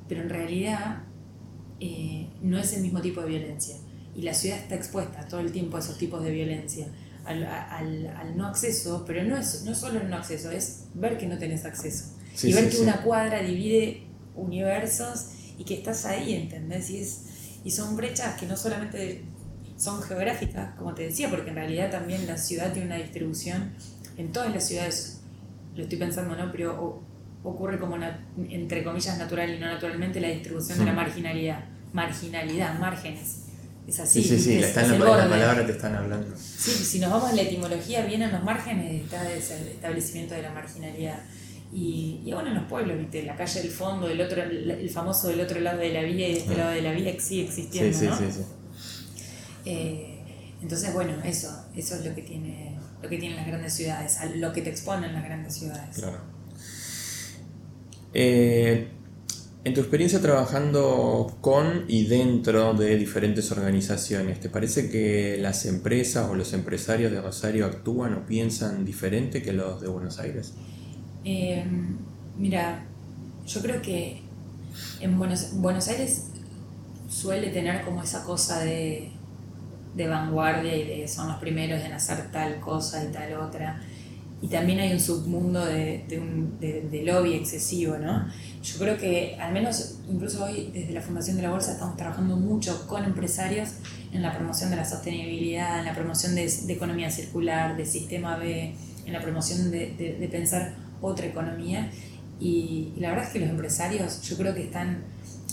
pero 0.08 0.22
en 0.22 0.28
realidad 0.28 1.04
eh, 1.78 2.28
no 2.42 2.58
es 2.58 2.72
el 2.74 2.82
mismo 2.82 3.00
tipo 3.00 3.20
de 3.20 3.28
violencia. 3.28 3.76
Y 4.14 4.22
la 4.22 4.34
ciudad 4.34 4.58
está 4.58 4.74
expuesta 4.74 5.26
todo 5.28 5.40
el 5.40 5.52
tiempo 5.52 5.76
a 5.76 5.80
esos 5.80 5.96
tipos 5.96 6.22
de 6.24 6.30
violencia, 6.32 6.88
al, 7.24 7.44
al, 7.44 8.06
al 8.08 8.36
no 8.36 8.46
acceso, 8.46 9.04
pero 9.06 9.22
no 9.22 9.36
es 9.36 9.62
no 9.64 9.74
solo 9.74 10.00
el 10.00 10.10
no 10.10 10.16
acceso, 10.16 10.50
es 10.50 10.86
ver 10.94 11.16
que 11.16 11.26
no 11.26 11.38
tenés 11.38 11.64
acceso. 11.64 12.16
y 12.42 12.52
ver 12.52 12.68
que 12.68 12.78
una 12.80 13.02
cuadra 13.02 13.40
divide 13.40 14.09
universos 14.40 15.26
y 15.58 15.64
que 15.64 15.74
estás 15.74 16.04
ahí, 16.06 16.34
¿entendés? 16.34 16.90
Y, 16.90 16.98
es, 16.98 17.24
y 17.64 17.70
son 17.70 17.96
brechas 17.96 18.38
que 18.38 18.46
no 18.46 18.56
solamente 18.56 19.22
son 19.76 20.02
geográficas, 20.02 20.74
como 20.76 20.94
te 20.94 21.04
decía, 21.04 21.30
porque 21.30 21.50
en 21.50 21.56
realidad 21.56 21.90
también 21.90 22.26
la 22.26 22.36
ciudad 22.36 22.72
tiene 22.72 22.86
una 22.86 22.96
distribución, 22.96 23.72
en 24.16 24.32
todas 24.32 24.52
las 24.52 24.66
ciudades, 24.66 25.20
lo 25.74 25.82
estoy 25.82 25.98
pensando, 25.98 26.36
¿no? 26.36 26.52
Pero 26.52 27.02
ocurre 27.42 27.78
como, 27.78 27.96
entre 28.50 28.84
comillas, 28.84 29.18
natural 29.18 29.54
y 29.54 29.58
no 29.58 29.66
naturalmente 29.66 30.20
la 30.20 30.28
distribución 30.28 30.78
de 30.78 30.84
la 30.84 30.92
marginalidad. 30.92 31.64
Marginalidad, 31.92 32.78
márgenes. 32.78 33.44
Es 33.86 33.98
así. 33.98 34.22
Sí, 34.22 34.28
sí, 34.28 34.38
sí, 34.38 34.58
es, 34.58 34.66
están, 34.66 34.98
la 34.98 35.28
palabra 35.28 35.64
te 35.64 35.72
están 35.72 35.94
hablando. 35.96 36.36
Sí, 36.36 36.70
si 36.70 36.98
nos 36.98 37.10
vamos 37.10 37.30
a 37.30 37.34
la 37.34 37.42
etimología, 37.42 38.04
vienen 38.04 38.30
los 38.30 38.42
márgenes, 38.44 39.04
está 39.04 39.32
ese 39.32 39.72
establecimiento 39.72 40.34
de 40.34 40.42
la 40.42 40.52
marginalidad. 40.52 41.18
Y, 41.72 42.20
y, 42.24 42.32
bueno, 42.32 42.48
en 42.48 42.56
los 42.56 42.64
pueblos, 42.64 42.98
¿viste? 42.98 43.22
La 43.22 43.36
calle 43.36 43.62
del 43.62 43.70
fondo, 43.70 44.08
del 44.08 44.20
otro, 44.20 44.42
el 44.42 44.90
famoso 44.90 45.28
del 45.28 45.40
otro 45.40 45.60
lado 45.60 45.78
de 45.78 45.92
la 45.92 46.02
vía 46.02 46.28
y 46.28 46.32
de 46.32 46.38
este 46.38 46.54
ah. 46.54 46.58
lado 46.58 46.70
de 46.70 46.82
la 46.82 46.92
vía 46.92 47.14
sigue 47.20 47.44
existiendo, 47.44 47.96
sí, 47.96 48.06
¿no? 48.06 48.18
Sí, 48.18 48.24
sí, 48.30 48.42
eh, 49.64 50.18
entonces, 50.62 50.92
bueno, 50.92 51.14
eso, 51.24 51.48
eso 51.74 51.94
es 51.94 52.04
lo 52.04 52.14
que 52.14 52.22
tiene, 52.22 52.78
lo 53.02 53.08
que 53.08 53.18
tienen 53.18 53.36
las 53.36 53.46
grandes 53.46 53.72
ciudades, 53.72 54.18
lo 54.36 54.52
que 54.52 54.62
te 54.62 54.70
exponen 54.70 55.12
las 55.12 55.24
grandes 55.24 55.54
ciudades. 55.54 55.96
Claro. 55.96 56.18
Eh, 58.12 58.88
en 59.62 59.74
tu 59.74 59.80
experiencia 59.80 60.20
trabajando 60.20 61.36
con 61.40 61.84
y 61.86 62.06
dentro 62.06 62.74
de 62.74 62.96
diferentes 62.96 63.52
organizaciones, 63.52 64.40
¿te 64.40 64.48
parece 64.48 64.90
que 64.90 65.36
las 65.38 65.66
empresas 65.66 66.28
o 66.30 66.34
los 66.34 66.52
empresarios 66.52 67.12
de 67.12 67.20
Rosario 67.20 67.66
actúan 67.66 68.14
o 68.14 68.26
piensan 68.26 68.84
diferente 68.84 69.42
que 69.42 69.52
los 69.52 69.80
de 69.80 69.88
Buenos 69.88 70.18
Aires? 70.18 70.54
Eh, 71.24 71.64
mira, 72.38 72.84
yo 73.46 73.60
creo 73.60 73.82
que 73.82 74.22
en 75.00 75.18
Buenos, 75.18 75.60
Buenos 75.60 75.88
Aires 75.88 76.26
suele 77.08 77.50
tener 77.50 77.84
como 77.84 78.02
esa 78.02 78.24
cosa 78.24 78.60
de, 78.60 79.10
de 79.94 80.06
vanguardia 80.06 80.76
y 80.76 81.00
de 81.00 81.08
son 81.08 81.28
los 81.28 81.38
primeros 81.38 81.82
en 81.82 81.92
hacer 81.92 82.30
tal 82.30 82.60
cosa 82.60 83.04
y 83.04 83.08
tal 83.08 83.34
otra. 83.34 83.80
y 84.40 84.48
también 84.48 84.78
hay 84.78 84.92
un 84.92 85.00
submundo 85.00 85.64
de, 85.64 86.04
de, 86.08 86.82
de, 86.82 87.02
lobby 87.02 87.34
excesivo, 87.34 87.98
¿no? 87.98 88.26
Yo 88.62 88.78
creo 88.78 88.96
que 88.96 89.36
al 89.38 89.52
menos 89.52 89.98
incluso 90.08 90.44
hoy 90.44 90.70
desde 90.72 90.92
la 90.94 91.02
Fundación 91.02 91.36
de 91.36 91.42
la 91.42 91.50
Bolsa 91.50 91.72
estamos 91.72 91.96
trabajando 91.96 92.36
mucho 92.36 92.86
con 92.86 93.04
empresarios 93.04 93.70
en 94.12 94.22
la 94.22 94.34
promoción 94.34 94.70
de 94.70 94.76
la 94.76 94.84
sostenibilidad, 94.84 95.80
en 95.80 95.84
la 95.84 95.94
promoción 95.94 96.34
de, 96.34 96.46
economía 96.68 97.10
circular, 97.10 97.76
de 97.76 97.84
sistema 97.84 98.36
B, 98.36 98.74
en 99.06 99.12
la 99.12 99.20
promoción 99.20 99.70
de, 99.70 100.28
pensar 100.30 100.74
otra 101.00 101.26
economía. 101.26 101.90
Y, 102.38 102.92
la 102.96 103.10
verdad 103.10 103.26
es 103.26 103.32
que 103.32 103.40
los 103.40 103.50
empresarios 103.50 104.22
yo 104.22 104.36
creo 104.36 104.54
que 104.54 104.64
están 104.64 105.04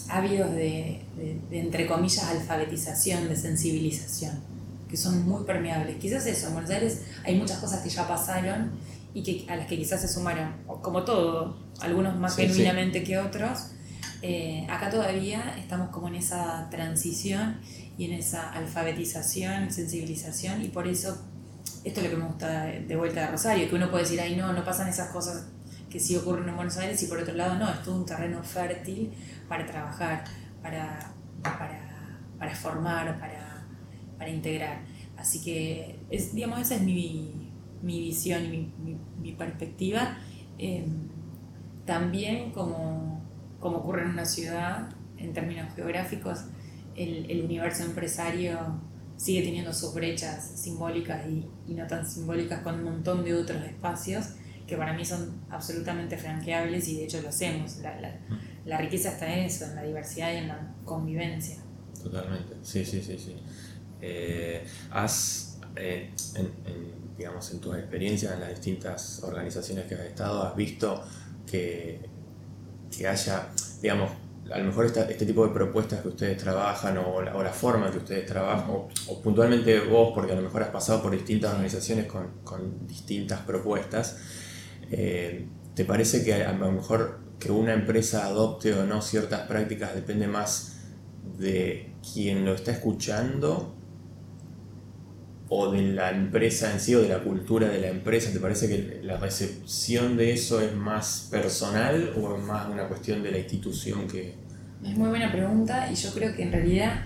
ávidos 0.10 0.52
de, 0.52 1.02
entre 1.52 1.86
comillas, 1.86 2.24
alfabetización, 2.26 3.28
de 3.28 3.36
sensibilización 3.36 4.58
que 4.90 4.98
son 4.98 5.28
muy 5.28 5.44
permeables. 5.44 5.98
Quizás 5.98 6.26
eso, 6.28 6.48
en 6.48 6.54
Buenos 6.54 6.72
Aires 6.72 7.02
hay 7.26 7.36
muchas 7.36 7.60
cosas 7.60 7.82
que 7.82 7.90
ya 7.90 8.08
pasaron 8.08 8.72
y 9.14 9.24
que, 9.24 9.52
a 9.52 9.56
las 9.56 9.68
que 9.68 9.78
quizás 9.78 10.02
se 10.02 10.08
sumaron, 10.08 10.54
como 10.82 11.04
todo, 11.04 11.58
algunos 11.80 12.18
más 12.18 12.36
genuinamente 12.36 13.04
que 13.04 13.18
otros. 13.18 13.72
Eh, 14.22 14.66
acá 14.70 14.90
todavía 14.90 15.56
estamos 15.60 15.90
como 15.90 16.08
en 16.08 16.16
esa 16.16 16.70
transición 16.72 17.58
y 17.98 18.06
en 18.06 18.14
esa 18.14 18.52
alfabetización, 18.52 19.72
sensibilización, 19.72 20.62
y 20.64 20.70
por 20.70 20.88
eso 20.88 21.18
esto 21.84 22.02
es 22.02 22.04
lo 22.04 22.10
que 22.10 22.18
me 22.18 22.26
gusta 22.26 22.66
de, 22.66 22.96
vuelta 22.96 23.22
de 23.22 23.28
Rosario, 23.28 23.70
que 23.70 23.76
uno 23.76 23.90
puede 23.90 24.04
decir, 24.04 24.20
ay 24.20 24.36
no, 24.36 24.54
no 24.54 24.64
pasan 24.64 24.88
esas 24.90 25.10
cosas 25.10 25.48
que 25.90 26.00
sí 26.00 26.16
ocurren 26.16 26.50
en 26.50 26.56
Buenos 26.56 26.78
Aires, 26.78 27.02
y 27.04 27.08
por 27.08 27.20
otro 27.20 27.34
lado 27.34 27.56
no, 27.56 27.70
es 27.70 27.82
todo 27.82 27.96
un 27.96 28.06
terreno 28.06 28.44
fértil 28.44 29.12
para 29.48 29.66
trabajar, 29.66 30.24
para, 30.62 31.14
para, 31.42 32.20
para 32.38 32.56
formar, 32.56 33.20
para 33.20 33.48
para 34.18 34.30
integrar. 34.30 34.80
Así 35.18 35.42
que, 35.42 36.00
digamos, 36.34 36.60
esa 36.60 36.76
es 36.76 36.82
mi, 36.82 37.52
mi 37.82 38.00
visión 38.00 38.46
y 38.46 38.48
mi, 38.48 38.98
mi, 39.20 39.32
perspectiva. 39.34 40.18
Em, 40.58 41.08
también, 41.86 42.52
como, 42.52 43.22
como, 43.60 43.78
ocurre 43.78 44.04
en 44.04 44.10
una 44.10 44.26
ciudad, 44.26 44.90
en 45.18 45.34
términos 45.34 45.74
geográficos, 45.76 46.46
el, 46.96 47.30
el, 47.30 47.46
universo 47.46 47.84
empresario 47.84 48.58
sigue 49.18 49.42
teniendo 49.42 49.74
sus 49.74 49.94
brechas 49.94 50.52
simbólicas 50.56 51.28
y, 51.28 51.46
y, 51.68 51.74
no 51.74 51.88
tan 51.88 52.08
simbólicas 52.08 52.62
con 52.62 52.76
un 52.76 52.84
montón 52.84 53.26
de 53.26 53.34
otros 53.34 53.64
espacios 53.64 54.28
que 54.68 54.78
para 54.78 54.94
mí 54.94 55.04
son 55.04 55.42
absolutamente 55.50 56.18
franqueables 56.18 56.88
y 56.88 56.98
de 56.98 57.06
hecho 57.06 57.22
lo 57.22 57.30
hacemos. 57.30 57.78
La, 57.78 58.00
la, 58.00 58.16
la 58.66 58.78
riqueza 58.78 59.10
está 59.10 59.34
en 59.34 59.46
eso, 59.46 59.66
en 59.66 59.76
la 59.76 59.84
diversidad 59.84 60.34
y 60.34 60.38
en 60.38 60.50
la 60.50 60.74
convivencia. 60.84 61.58
Totalmente, 62.04 62.56
sí, 62.62 62.86
sí, 62.86 63.02
sí, 63.02 63.18
sí. 63.18 63.36
Eh, 64.02 64.66
¿Has, 64.92 65.60
eh, 65.76 66.12
digamos, 67.18 67.52
en 67.52 67.60
tus 67.60 67.76
experiencias 67.76 68.34
en 68.34 68.42
las 68.42 68.50
distintas 68.50 69.24
organizaciones 69.24 69.86
que 69.86 69.96
has 69.96 70.02
estado, 70.02 70.44
has 70.44 70.56
visto 70.56 71.04
que, 71.50 72.02
que 72.96 73.08
haya, 73.08 73.50
digamos, 73.82 74.12
a 74.52 74.58
lo 74.60 74.66
mejor 74.66 74.86
este 74.86 75.26
tipo 75.26 75.46
de 75.48 75.54
propuestas 75.54 76.02
que 76.02 76.10
ustedes 76.10 76.38
trabajan 76.38 76.98
o 76.98 77.22
la, 77.22 77.36
o 77.36 77.44
la 77.44 77.52
forma 77.52 77.92
que 77.92 77.98
ustedes 77.98 78.26
trabajan, 78.26 78.70
o, 78.70 78.90
puntualmente 79.22 79.80
vos, 79.82 80.12
porque 80.14 80.32
a 80.32 80.36
lo 80.36 80.42
mejor 80.42 80.64
has 80.64 80.70
pasado 80.70 81.02
por 81.02 81.12
distintas 81.12 81.52
organizaciones 81.52 82.06
con, 82.06 82.42
con 82.44 82.88
distintas 82.88 83.42
propuestas, 83.42 84.18
eh, 84.90 85.48
¿te 85.74 85.86
parece 85.86 86.24
que 86.24 86.34
a 86.34 86.54
lo 86.54 86.72
mejor 86.72 87.20
que 87.40 87.52
una 87.52 87.74
empresa 87.74 88.26
adopte 88.26 88.74
o 88.74 88.86
no 88.86 89.02
ciertas 89.02 89.42
prácticas 89.48 89.94
depende 89.94 90.28
más 90.28 90.78
de 91.38 91.94
quien 92.14 92.46
lo 92.46 92.54
está 92.54 92.72
escuchando 92.72 93.77
o 95.50 95.72
de 95.72 95.82
la 95.82 96.12
empresa 96.12 96.72
en 96.72 96.80
sí 96.80 96.96
o 96.96 97.02
de 97.02 97.10
la 97.10 97.24
cultura 97.24 97.70
de 97.70 97.80
la 97.80 97.88
empresa? 97.88 98.32
¿Te 98.32 98.40
parece 98.40 98.68
que 98.68 99.02
la 99.04 99.18
recepción 99.18 100.18
de 100.18 100.34
eso 100.34 100.62
es 100.62 100.76
más 100.76 101.28
personal 101.32 102.14
o 102.22 102.36
es 102.36 102.44
más 102.44 102.68
una 102.68 102.88
cuestión 102.88 103.24
de 103.24 103.32
la 103.32 103.38
institución 103.40 104.08
que... 104.08 104.36
Es 104.84 104.98
muy 104.98 105.10
buena 105.10 105.32
pregunta 105.32 105.90
y 105.92 105.96
yo 105.96 106.14
creo 106.14 106.36
que 106.36 106.44
en 106.44 106.52
realidad 106.52 107.02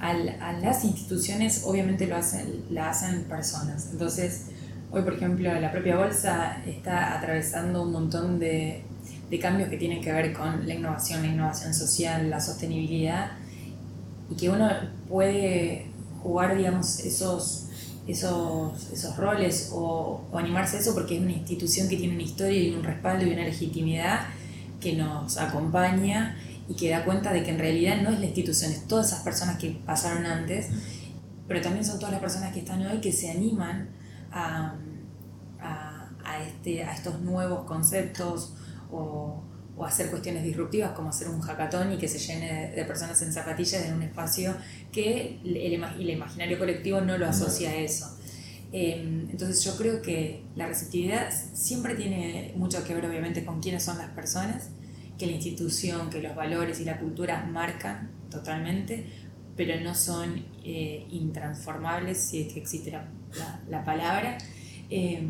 a 0.00 0.52
las 0.60 0.84
instituciones 0.84 1.62
obviamente 1.64 2.06
lo 2.06 2.16
hacen, 2.16 2.64
la 2.70 2.90
hacen 2.90 3.24
personas. 3.24 3.88
Entonces, 3.92 4.46
hoy 4.90 5.02
por 5.02 5.14
ejemplo 5.14 5.52
la 5.58 5.72
propia 5.72 5.96
bolsa 5.96 6.62
está 6.66 7.16
atravesando 7.16 7.82
un 7.82 7.92
montón 7.92 8.38
de, 8.38 8.82
de 9.30 9.38
cambios 9.38 9.68
que 9.68 9.76
tienen 9.76 10.02
que 10.02 10.12
ver 10.12 10.32
con 10.32 10.66
la 10.66 10.74
innovación, 10.74 11.22
la 11.22 11.28
innovación 11.28 11.72
social, 11.72 12.28
la 12.28 12.40
sostenibilidad 12.40 13.32
y 14.30 14.34
que 14.36 14.50
uno 14.50 14.68
puede 15.08 15.86
jugar, 16.22 16.56
digamos, 16.56 17.00
esos 17.00 17.63
esos, 18.06 18.90
esos 18.92 19.16
roles 19.16 19.70
o, 19.72 20.20
animarse 20.34 20.76
a 20.76 20.80
eso 20.80 20.94
porque 20.94 21.16
es 21.16 21.22
una 21.22 21.32
institución 21.32 21.88
que 21.88 21.96
tiene 21.96 22.14
una 22.14 22.22
historia 22.22 22.60
y 22.60 22.74
un 22.74 22.82
respaldo 22.82 23.26
y 23.26 23.32
una 23.32 23.44
legitimidad 23.44 24.26
que 24.80 24.94
nos 24.94 25.38
acompaña 25.38 26.36
y 26.68 26.74
que 26.74 26.90
da 26.90 27.04
cuenta 27.04 27.32
de 27.32 27.42
que 27.42 27.50
en 27.50 27.58
realidad 27.58 28.00
no 28.02 28.10
es 28.10 28.20
la 28.20 28.26
institución, 28.26 28.72
es 28.72 28.86
todas 28.86 29.08
esas 29.08 29.20
personas 29.20 29.58
que 29.58 29.70
pasaron 29.84 30.26
antes, 30.26 30.68
pero 31.46 31.60
también 31.60 31.84
son 31.84 31.98
todas 31.98 32.12
las 32.12 32.20
personas 32.20 32.52
que 32.52 32.60
están 32.60 32.86
hoy 32.86 33.00
que 33.00 33.12
se 33.12 33.30
animan 33.30 33.88
a, 34.32 34.74
a, 35.60 36.42
este, 36.46 36.82
a 36.84 36.94
estos 36.94 37.20
nuevos 37.20 37.64
conceptos 37.64 38.54
o, 38.90 39.42
o, 39.76 39.84
hacer 39.84 40.10
cuestiones 40.10 40.44
disruptivas 40.44 40.92
como 40.92 41.10
hacer 41.10 41.28
un 41.28 41.40
hackathon 41.40 41.92
y 41.92 41.98
que 41.98 42.08
se 42.08 42.18
llene 42.18 42.70
de, 42.70 42.84
personas 42.84 43.20
en 43.22 43.32
zapatillas 43.32 43.84
en 43.86 43.94
un 43.94 44.02
espacio 44.02 44.56
que 44.92 45.40
el, 45.44 45.56
el 45.56 46.10
imaginario 46.10 46.58
colectivo 46.58 47.00
no 47.00 47.18
lo 47.18 47.26
asocia 47.26 47.70
a 47.70 47.76
eso. 47.76 48.14
Em, 48.76 49.30
entonces 49.30 49.62
yo 49.62 49.76
creo 49.76 50.02
que 50.02 50.42
la 50.56 50.66
receptividad 50.66 51.30
siempre 51.52 51.94
tiene 51.94 52.52
mucho 52.56 52.82
que 52.82 52.92
ver 52.92 53.06
obviamente 53.06 53.44
con 53.44 53.60
quiénes 53.60 53.84
son 53.84 53.98
las 53.98 54.10
personas, 54.10 54.70
que 55.16 55.26
la 55.26 55.32
institución, 55.32 56.10
que 56.10 56.20
los 56.20 56.34
valores 56.34 56.80
y 56.80 56.84
la 56.84 56.98
cultura 56.98 57.46
marcan 57.46 58.10
totalmente, 58.28 59.06
pero 59.56 59.80
no 59.80 59.94
son 59.94 60.44
eh, 60.64 61.06
intransformables 61.08 62.18
si 62.18 62.42
es 62.42 62.52
que 62.52 62.58
existe 62.58 62.90
la, 62.90 63.08
la, 63.68 63.84
palabra. 63.84 64.38
Eh, 64.90 65.22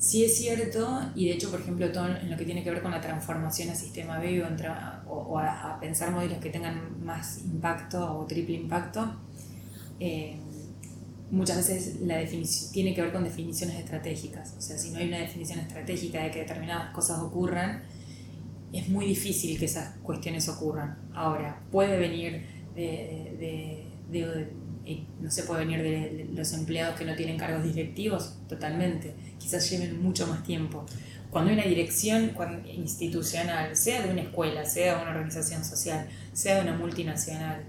sí 0.00 0.24
es 0.24 0.36
cierto, 0.36 1.00
y 1.14 1.26
de 1.26 1.34
hecho, 1.34 1.50
por 1.50 1.60
ejemplo, 1.60 1.92
todo 1.92 2.08
en 2.08 2.30
lo 2.30 2.36
que 2.36 2.44
tiene 2.46 2.64
que 2.64 2.70
ver 2.70 2.82
con 2.82 2.90
la 2.90 3.00
transformación 3.00 3.68
a 3.68 3.74
sistema 3.74 4.18
B 4.18 4.42
o, 5.06 5.38
a, 5.38 5.78
pensar 5.78 6.10
modelos 6.10 6.38
que 6.38 6.48
tengan 6.48 7.04
más 7.04 7.42
impacto 7.44 8.18
o 8.18 8.26
triple 8.26 8.56
impacto, 8.56 9.14
eh, 10.00 10.36
muchas 11.30 11.58
veces 11.58 12.00
la 12.00 12.18
tiene 12.72 12.94
que 12.94 13.02
ver 13.02 13.12
con 13.12 13.24
definiciones 13.24 13.76
estratégicas. 13.76 14.54
O 14.56 14.60
sea, 14.62 14.78
si 14.78 14.90
no 14.90 14.98
hay 14.98 15.08
una 15.08 15.18
definición 15.18 15.60
estratégica 15.60 16.24
de 16.24 16.30
que 16.30 16.38
determinadas 16.40 16.94
cosas 16.94 17.20
ocurran, 17.20 17.82
es 18.72 18.88
muy 18.88 19.04
difícil 19.04 19.58
que 19.58 19.66
esas 19.66 19.98
cuestiones 19.98 20.48
ocurran. 20.48 20.98
Ahora, 21.12 21.60
puede 21.70 21.98
venir 21.98 22.46
de, 22.74 23.84
no 25.20 25.30
se 25.30 25.42
puede 25.44 25.64
venir 25.64 25.82
de 25.82 26.28
los 26.34 26.52
empleados 26.52 26.96
que 26.98 27.04
no 27.04 27.14
tienen 27.14 27.36
cargos 27.36 27.62
directivos, 27.62 28.36
totalmente. 28.48 29.14
Quizás 29.38 29.68
lleven 29.70 30.02
mucho 30.02 30.26
más 30.26 30.42
tiempo. 30.42 30.84
Cuando 31.30 31.50
hay 31.50 31.56
una 31.58 31.66
dirección 31.66 32.32
institucional, 32.66 33.76
sea 33.76 34.02
de 34.02 34.12
una 34.12 34.22
escuela, 34.22 34.64
sea 34.64 34.96
de 34.96 35.02
una 35.02 35.12
organización 35.12 35.64
social, 35.64 36.08
sea 36.32 36.56
de 36.56 36.62
una 36.62 36.76
multinacional, 36.76 37.64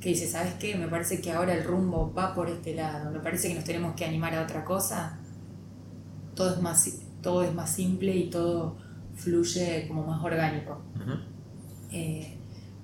que 0.00 0.10
dice, 0.10 0.28
¿sabes 0.28 0.54
qué? 0.54 0.76
Me 0.76 0.86
parece 0.86 1.20
que 1.20 1.32
ahora 1.32 1.54
el 1.54 1.64
rumbo 1.64 2.12
va 2.12 2.34
por 2.34 2.48
este 2.48 2.74
lado, 2.74 3.10
me 3.10 3.20
parece 3.20 3.48
que 3.48 3.54
nos 3.54 3.64
tenemos 3.64 3.94
que 3.96 4.04
animar 4.04 4.34
a 4.34 4.42
otra 4.42 4.64
cosa, 4.64 5.18
todo 6.36 6.54
es 6.54 6.62
más, 6.62 6.88
todo 7.22 7.42
es 7.42 7.52
más 7.52 7.70
simple 7.70 8.14
y 8.14 8.30
todo 8.30 8.76
fluye 9.16 9.86
como 9.88 10.06
más 10.06 10.22
orgánico. 10.22 10.80
Eh, 11.90 12.36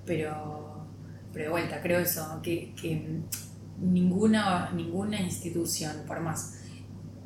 pero, 0.05 0.85
pero 1.31 1.45
de 1.45 1.51
vuelta, 1.51 1.81
creo 1.81 1.99
eso, 1.99 2.41
que, 2.41 2.73
que 2.73 3.21
ninguna, 3.79 4.71
ninguna 4.71 5.21
institución, 5.21 6.03
por 6.07 6.21
más 6.21 6.59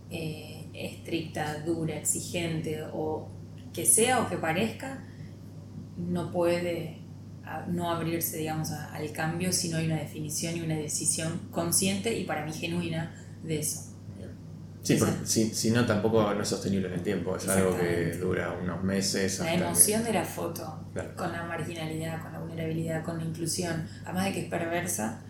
eh, 0.09 0.69
estricta, 0.73 1.59
dura, 1.63 1.95
exigente 1.95 2.83
o 2.93 3.29
que 3.73 3.85
sea 3.85 4.21
o 4.21 4.29
que 4.29 4.37
parezca, 4.37 5.03
no 5.97 6.31
puede 6.31 6.97
no 7.67 7.89
abrirse, 7.89 8.37
digamos, 8.37 8.71
al 8.71 9.11
cambio 9.11 9.53
si 9.53 9.69
no 9.69 9.77
hay 9.77 9.85
una 9.85 9.97
definición 9.97 10.57
y 10.57 10.61
una 10.61 10.75
decisión 10.75 11.47
consciente 11.51 12.17
y 12.17 12.25
para 12.25 12.45
mí 12.45 12.53
genuina 12.53 13.15
de 13.43 13.59
eso. 13.59 13.93
Sí, 15.23 15.51
si, 15.53 15.71
no 15.71 15.85
tampoco 15.85 16.33
no 16.33 16.41
es 16.41 16.47
sostenible 16.47 16.87
en 16.87 16.93
el 16.93 17.01
tiempo, 17.01 17.35
es 17.35 17.47
algo 17.49 17.77
que 17.77 18.13
dura 18.13 18.57
unos 18.61 18.81
meses. 18.83 19.39
La 19.39 19.53
emoción 19.53 20.01
de 20.03 20.13
la 20.13 20.23
foto, 20.23 20.87
con 21.17 21.33
la 21.33 21.43
marginalidad, 21.43 22.21
con 22.21 22.31
la 22.31 22.39
vulnerabilidad, 22.39 23.03
con 23.03 23.17
la 23.17 23.25
inclusión, 23.25 23.85
además 24.05 24.25
de 24.25 24.31
que 24.31 24.39
es 24.41 24.49
perversa, 24.49 25.23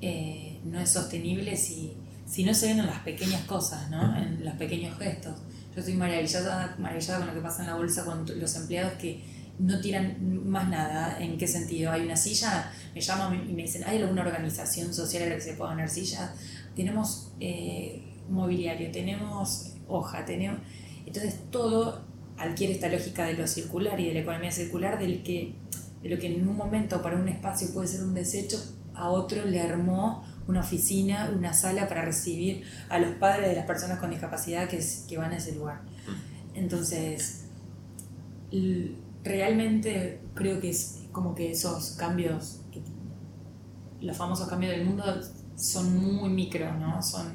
eh, 0.00 0.51
no 0.64 0.80
es 0.80 0.90
sostenible 0.90 1.56
si, 1.56 1.96
si 2.26 2.44
no 2.44 2.54
se 2.54 2.68
ven 2.68 2.80
en 2.80 2.86
las 2.86 3.00
pequeñas 3.00 3.42
cosas, 3.44 3.90
¿no? 3.90 4.16
en 4.16 4.44
los 4.44 4.54
pequeños 4.54 4.98
gestos. 4.98 5.36
Yo 5.74 5.80
estoy 5.80 5.94
maravillada, 5.94 6.76
maravillada 6.78 7.18
con 7.18 7.28
lo 7.28 7.34
que 7.34 7.40
pasa 7.40 7.62
en 7.62 7.68
la 7.68 7.76
bolsa 7.76 8.04
con 8.04 8.26
los 8.38 8.56
empleados 8.56 8.92
que 8.94 9.22
no 9.58 9.80
tiran 9.80 10.48
más 10.48 10.68
nada. 10.68 11.18
¿En 11.18 11.38
qué 11.38 11.46
sentido? 11.46 11.90
Hay 11.90 12.02
una 12.02 12.16
silla, 12.16 12.70
me 12.94 13.00
llaman 13.00 13.48
y 13.48 13.52
me 13.52 13.62
dicen, 13.62 13.82
¿hay 13.86 13.98
alguna 13.98 14.22
organización 14.22 14.92
social 14.92 15.22
en 15.22 15.30
la 15.30 15.34
que 15.36 15.40
se 15.40 15.54
pueda 15.54 15.70
poner 15.70 15.88
sillas? 15.88 16.30
Tenemos 16.76 17.32
eh, 17.40 18.02
mobiliario, 18.28 18.90
tenemos 18.90 19.74
hoja, 19.88 20.24
tenemos... 20.24 20.60
Entonces 21.06 21.38
todo 21.50 22.04
adquiere 22.38 22.72
esta 22.74 22.88
lógica 22.88 23.24
de 23.24 23.34
lo 23.34 23.46
circular 23.46 23.98
y 24.00 24.08
de 24.08 24.14
la 24.14 24.20
economía 24.20 24.50
circular, 24.50 24.98
del 24.98 25.22
que, 25.22 25.54
de 26.02 26.08
lo 26.08 26.18
que 26.18 26.34
en 26.34 26.46
un 26.48 26.56
momento 26.56 27.02
para 27.02 27.16
un 27.16 27.28
espacio 27.28 27.72
puede 27.72 27.88
ser 27.88 28.02
un 28.02 28.14
desecho, 28.14 28.58
a 28.94 29.10
otro 29.10 29.44
le 29.44 29.60
armó 29.60 30.24
una 30.52 30.60
oficina, 30.60 31.32
una 31.34 31.54
sala 31.54 31.88
para 31.88 32.04
recibir 32.04 32.64
a 32.90 32.98
los 32.98 33.12
padres 33.12 33.48
de 33.48 33.56
las 33.56 33.64
personas 33.64 33.98
con 33.98 34.10
discapacidad 34.10 34.68
que, 34.68 34.84
que 35.08 35.18
van 35.18 35.32
a 35.32 35.36
ese 35.38 35.54
lugar. 35.54 35.80
Mm. 35.82 36.58
Entonces, 36.58 37.46
realmente 39.24 40.20
creo 40.34 40.60
que 40.60 40.70
es 40.70 41.04
como 41.10 41.34
que 41.34 41.50
esos 41.50 41.92
cambios, 41.92 42.60
los 44.00 44.16
famosos 44.16 44.46
cambios 44.46 44.72
del 44.72 44.84
mundo 44.84 45.04
son 45.56 45.96
muy 45.96 46.28
micro, 46.28 46.76
¿no? 46.78 47.02
Son, 47.02 47.32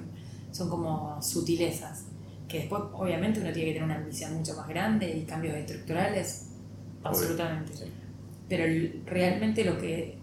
son 0.51 0.69
como 0.69 1.19
sutilezas, 1.21 2.05
que 2.47 2.59
después 2.59 2.83
obviamente 2.93 3.39
uno 3.39 3.51
tiene 3.51 3.69
que 3.69 3.74
tener 3.74 3.83
una 3.83 3.95
ambición 3.95 4.36
mucho 4.36 4.55
más 4.55 4.67
grande 4.67 5.09
y 5.17 5.25
cambios 5.25 5.55
estructurales, 5.55 6.50
absolutamente. 7.03 7.91
Pero 8.47 8.63
realmente 9.05 9.65
lo 9.65 9.77
que 9.79 10.19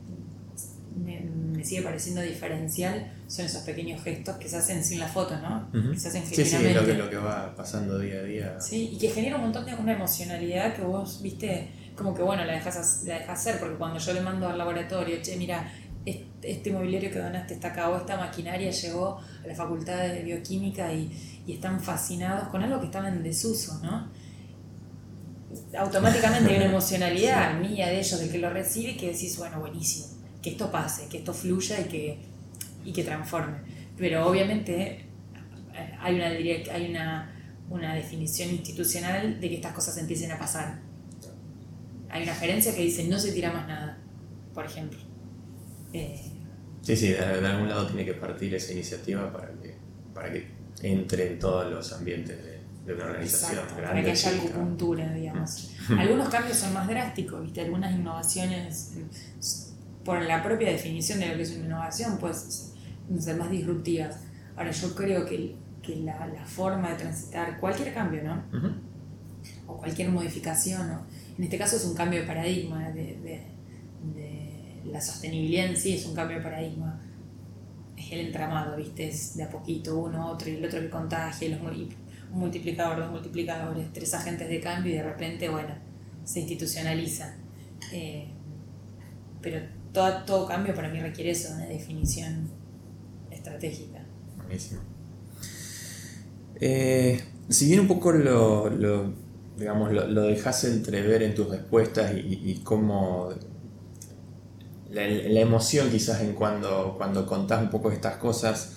me, 0.96 1.20
sigue 1.64 1.82
pareciendo 1.82 2.20
diferencial 2.22 3.12
son 3.26 3.46
esos 3.46 3.62
pequeños 3.62 4.02
gestos 4.02 4.36
que 4.36 4.48
se 4.48 4.56
hacen 4.56 4.84
sin 4.84 5.00
la 5.00 5.08
foto, 5.08 5.36
¿no? 5.38 5.70
Que 5.72 5.98
se 5.98 6.08
hacen 6.08 6.24
Sí, 6.26 6.44
sí, 6.44 6.56
es 6.56 6.74
lo 6.74 6.84
que, 6.84 6.94
lo 6.94 7.10
que 7.10 7.16
va 7.16 7.54
pasando 7.54 7.98
día 7.98 8.20
a 8.20 8.22
día. 8.22 8.60
Sí, 8.60 8.90
y 8.92 8.98
que 8.98 9.08
genera 9.08 9.36
un 9.36 9.42
montón 9.42 9.64
de 9.64 9.74
una 9.74 9.92
emocionalidad 9.92 10.74
que 10.74 10.82
vos, 10.82 11.20
viste, 11.22 11.70
como 11.96 12.14
que 12.14 12.22
bueno, 12.22 12.44
la 12.44 12.52
dejas, 12.52 13.02
la 13.06 13.18
dejas 13.18 13.40
hacer, 13.40 13.58
porque 13.58 13.76
cuando 13.76 13.98
yo 13.98 14.12
le 14.12 14.20
mando 14.20 14.48
al 14.48 14.58
laboratorio, 14.58 15.16
che, 15.22 15.36
mira, 15.36 15.70
este, 16.04 16.70
mobiliario 16.70 17.10
que 17.10 17.18
donaste 17.18 17.54
está 17.54 17.68
acá 17.68 17.88
o 17.88 17.96
esta 17.96 18.16
maquinaria 18.16 18.70
llegó 18.70 19.18
a 19.42 19.46
la 19.46 19.54
facultad 19.54 19.98
de 19.98 20.22
bioquímica 20.22 20.92
y, 20.92 21.42
y 21.46 21.54
están 21.54 21.80
fascinados 21.80 22.48
con 22.48 22.62
algo 22.62 22.78
que 22.78 22.86
estaba 22.86 23.08
en 23.08 23.22
desuso, 23.22 23.80
¿no? 23.82 24.10
Automáticamente 25.78 26.50
hay 26.50 26.56
una 26.56 26.66
emocionalidad 26.70 27.58
mía 27.58 27.86
de 27.86 28.00
ellos, 28.00 28.20
del 28.20 28.30
que 28.30 28.38
lo 28.38 28.50
recibe, 28.50 28.96
que 28.96 29.12
decís, 29.12 29.38
bueno, 29.38 29.60
buenísimo 29.60 30.23
que 30.44 30.50
esto 30.50 30.70
pase, 30.70 31.08
que 31.08 31.16
esto 31.16 31.32
fluya 31.32 31.80
y 31.80 31.84
que, 31.84 32.18
y 32.84 32.92
que 32.92 33.02
transforme. 33.02 33.56
Pero 33.96 34.26
obviamente 34.26 35.06
eh, 35.74 35.96
hay 35.98 36.16
una, 36.16 36.26
hay 36.26 36.90
una, 36.90 37.32
una 37.70 37.94
definición 37.94 38.50
institucional 38.50 39.40
de 39.40 39.48
que 39.48 39.54
estas 39.54 39.72
cosas 39.72 39.96
empiecen 39.96 40.30
a 40.32 40.38
pasar. 40.38 40.80
Hay 42.10 42.24
una 42.24 42.34
gerencia 42.34 42.74
que 42.74 42.82
dice 42.82 43.08
no 43.08 43.18
se 43.18 43.32
tira 43.32 43.54
más 43.54 43.66
nada, 43.66 43.98
por 44.52 44.66
ejemplo. 44.66 44.98
Eh, 45.94 46.20
sí, 46.82 46.94
sí, 46.94 47.08
de, 47.12 47.18
algún 47.18 47.70
lado 47.70 47.86
tiene 47.86 48.04
que 48.04 48.12
partir 48.12 48.54
esa 48.54 48.72
iniciativa 48.74 49.32
para 49.32 49.48
que, 49.48 49.74
para 50.12 50.30
que 50.30 50.46
entre 50.82 51.32
en 51.32 51.38
todos 51.38 51.72
los 51.72 51.90
ambientes 51.94 52.38
de, 52.84 52.92
una 52.92 53.06
organización. 53.06 53.64
para 53.74 54.02
que 54.02 54.10
haya 54.10 54.30
acupuntura, 54.30 55.10
digamos. 55.14 55.70
Mm. 55.88 55.98
Algunos 56.00 56.28
cambios 56.28 56.58
son 56.58 56.74
más 56.74 56.86
drásticos, 56.86 57.42
¿viste? 57.42 57.62
algunas 57.62 57.94
innovaciones 57.94 58.90
por 60.04 60.22
la 60.22 60.42
propia 60.42 60.70
definición 60.70 61.20
de 61.20 61.28
lo 61.28 61.36
que 61.36 61.42
es 61.42 61.52
una 61.56 61.66
innovación, 61.66 62.18
pues 62.18 62.72
ser 63.18 63.36
más 63.36 63.50
disruptivas. 63.50 64.18
Ahora, 64.56 64.70
yo 64.70 64.94
creo 64.94 65.24
que, 65.24 65.56
que 65.82 65.96
la, 65.96 66.26
la, 66.26 66.44
forma 66.44 66.90
de 66.90 66.96
transitar 66.96 67.58
cualquier 67.58 67.92
cambio, 67.92 68.22
¿no? 68.22 68.42
O 69.66 69.76
cualquier 69.76 70.10
modificación, 70.10 70.88
¿no? 70.88 71.06
En 71.36 71.44
este 71.44 71.58
caso 71.58 71.76
es 71.76 71.84
un 71.84 71.94
cambio 71.94 72.20
de 72.20 72.26
paradigma, 72.26 72.90
de, 72.90 73.18
de, 73.18 73.42
de, 74.14 74.82
la 74.84 75.00
sostenibilidad 75.00 75.66
en 75.66 75.76
sí 75.76 75.94
es 75.94 76.06
un 76.06 76.14
cambio 76.14 76.36
de 76.36 76.42
paradigma. 76.42 77.00
Es 77.96 78.12
el 78.12 78.20
entramado, 78.26 78.76
¿viste? 78.76 79.08
Es 79.08 79.36
de 79.36 79.44
a 79.44 79.50
poquito, 79.50 79.98
uno, 79.98 80.30
otro 80.30 80.50
y 80.50 80.56
el 80.56 80.64
otro 80.64 80.80
que 80.80 80.90
contagia, 80.90 81.48
los, 81.48 81.60
un 81.60 82.38
multiplicador, 82.38 82.98
dos 82.98 83.10
multiplicadores, 83.10 83.92
tres 83.92 84.12
agentes 84.14 84.48
de 84.48 84.60
cambio 84.60 84.92
y 84.92 84.96
de 84.96 85.02
repente, 85.02 85.48
bueno, 85.48 85.74
se 86.24 86.40
institucionaliza. 86.40 87.34
Eh, 87.92 88.28
pero 89.40 89.60
todo, 89.94 90.24
todo 90.26 90.46
cambio 90.46 90.74
para 90.74 90.90
mí 90.90 91.00
requiere 91.00 91.30
eso, 91.30 91.54
una 91.54 91.66
definición 91.66 92.50
estratégica. 93.30 94.04
Buenísimo. 94.36 94.80
Eh, 96.60 97.20
si 97.48 97.66
bien 97.66 97.80
un 97.80 97.88
poco 97.88 98.12
lo, 98.12 98.68
digamos, 99.56 99.92
lo, 99.92 100.22
dejas 100.22 100.64
entrever 100.64 101.22
en 101.22 101.34
tus 101.34 101.48
respuestas 101.48 102.12
y, 102.14 102.60
cómo 102.64 103.30
la, 104.90 105.06
emoción 105.06 105.90
quizás 105.90 106.20
en 106.22 106.34
cuando, 106.34 106.94
cuando 106.96 107.24
contás 107.24 107.62
un 107.62 107.70
poco 107.70 107.90
estas 107.90 108.16
cosas, 108.16 108.76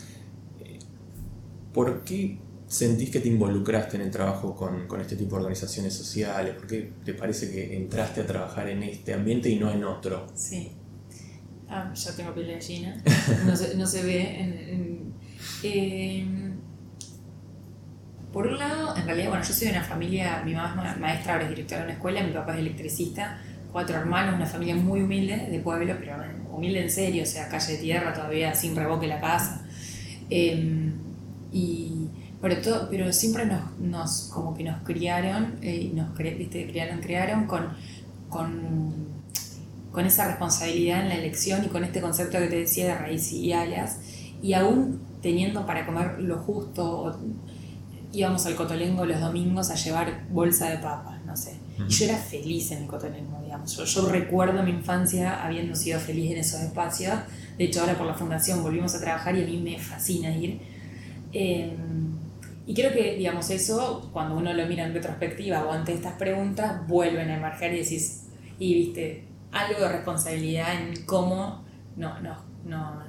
eh, 0.60 0.80
¿por 1.74 2.04
qué 2.04 2.39
sentís 2.68 3.10
que 3.10 3.22
te 3.22 3.30
involucraste 3.30 3.96
en 3.96 4.04
el 4.04 4.12
trabajo 4.12 4.56
con, 4.56 4.88
con, 4.88 5.02
este 5.02 5.15
tipo 5.15 5.36
de 5.36 5.44
organizaciones 5.44 5.94
sociales? 5.94 6.54
¿Por 6.56 6.68
qué 6.68 6.94
te 7.04 7.13
parece 7.13 7.50
que 7.52 7.76
entraste 7.76 8.22
a 8.22 8.28
trabajar 8.28 8.70
en 8.70 8.84
este 8.84 9.13
ambiente 9.13 9.50
y 9.50 9.58
no 9.58 9.72
en 9.72 9.84
otro? 9.84 10.28
Sí. 10.36 10.77
Ah, 11.70 11.92
ya 11.94 12.16
tengo 12.16 12.34
piel 12.34 12.48
de 12.48 12.54
gallina. 12.54 13.04
No 13.46 13.56
se, 13.56 13.76
no 13.76 13.86
se 13.86 14.04
ve. 14.04 14.42
En, 14.42 15.14
em, 15.64 16.58
por 18.32 18.48
un 18.48 18.58
lado, 18.58 18.96
en 18.96 19.06
realidad, 19.06 19.30
bueno, 19.30 19.44
yo 19.44 19.54
soy 19.54 19.68
de 19.68 19.74
una 19.74 19.84
familia, 19.84 20.42
mi 20.46 20.54
mamá 20.54 20.92
es 20.92 21.00
maestra, 21.00 21.34
ahora 21.34 21.46
es 21.46 21.50
directora 21.50 21.82
de 21.82 21.88
una 21.88 21.94
escuela, 21.94 22.24
mi 22.24 22.32
papá 22.32 22.54
es 22.54 22.60
electricista, 22.60 23.42
cuatro 23.72 23.98
hermanos, 23.98 24.36
una 24.36 24.46
familia 24.46 24.76
muy 24.76 25.02
humilde 25.02 25.48
de 25.50 25.60
pueblo, 25.60 25.96
pero 26.00 26.16
humilde 26.52 26.84
en 26.84 26.92
serio, 26.92 27.24
o 27.24 27.26
sea, 27.26 27.50
calle 27.50 27.74
de 27.74 27.80
tierra 27.80 28.14
todavía 28.14 28.54
sin 28.54 28.76
revoque 28.76 29.08
la 29.08 29.20
casa. 29.20 29.66
Em, 30.30 30.94
y, 31.52 32.10
pero, 32.42 32.62
todo, 32.62 32.90
pero 32.90 33.12
siempre 33.12 33.46
nos, 33.46 33.78
nos, 33.80 34.30
como 34.34 34.54
que 34.56 34.64
nos 34.64 34.84
criaron, 34.84 35.58
eh, 35.62 35.92
nos 35.94 36.16
¿viste? 36.18 36.68
criaron, 36.68 37.00
criaron 37.00 37.48
con, 37.48 37.70
con 38.30 39.07
con 39.98 40.06
esa 40.06 40.28
responsabilidad 40.28 41.02
en 41.02 41.10
la 41.10 41.16
elección 41.16 41.66
y 41.66 41.70
con 41.70 41.84
este 41.84 42.02
concepto 42.02 42.38
que 42.38 42.46
te 42.46 42.60
decía 42.60 42.86
de 42.86 42.96
raíz 43.00 43.34
y 43.34 43.52
alas, 43.52 43.98
y 44.44 44.54
aún 44.54 45.02
teniendo 45.24 45.66
para 45.66 45.88
comer 45.88 46.20
lo 46.20 46.38
justo, 46.38 47.20
íbamos 48.14 48.46
al 48.46 48.54
Cotolengo 48.54 49.08
los 49.08 49.20
domingos 49.20 49.72
a 49.72 49.74
llevar 49.74 50.28
bolsa 50.30 50.70
de 50.70 50.78
papas, 50.78 51.26
no 51.26 51.36
sé. 51.36 51.56
Y 51.80 51.92
yo 51.92 52.06
era 52.06 52.16
feliz 52.16 52.70
en 52.74 52.84
el 52.84 52.88
Cotolengo, 52.88 53.42
digamos. 53.44 53.76
Yo, 53.76 54.08
recuerdo 54.08 54.62
mi 54.62 54.70
infancia 54.70 55.44
habiendo 55.44 55.76
sido 55.76 56.00
feliz 56.00 56.30
en 56.30 56.38
esos 56.38 56.62
espacios. 56.62 57.16
De 57.58 57.64
hecho, 57.64 57.80
ahora 57.80 57.98
por 57.98 58.06
la 58.06 58.14
fundación 58.14 58.62
volvimos 58.62 58.94
a 58.94 59.02
trabajar 59.02 59.36
y 59.36 59.42
a 59.42 59.48
mí 59.48 59.58
me 59.58 59.80
fascina 59.80 60.30
ir. 60.30 60.60
Em, 61.34 61.72
y 62.68 62.76
creo 62.76 62.94
que, 62.94 63.16
digamos, 63.16 63.50
eso, 63.50 64.12
cuando 64.14 64.38
uno 64.38 64.54
lo 64.54 64.64
mira 64.68 64.86
en 64.86 64.94
retrospectiva 64.94 65.66
o 65.66 65.72
ante 65.72 65.92
estas 65.92 66.14
preguntas, 66.20 66.88
vuelven 66.88 67.32
a 67.32 67.38
emerger 67.38 67.74
y 67.74 67.80
decís, 67.80 68.26
y 68.60 68.76
viste, 68.76 69.27
algo 69.65 69.82
de 69.82 69.89
responsabilidad 69.89 70.82
en 70.82 71.06
cómo 71.06 71.65
no, 71.96 72.20
no, 72.22 72.36
no, 72.65 73.04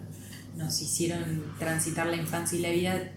nos 0.56 0.82
hicieron 0.82 1.54
transitar 1.58 2.06
la 2.06 2.16
infancia 2.16 2.58
y 2.58 2.62
la 2.62 2.70
vida, 2.70 3.12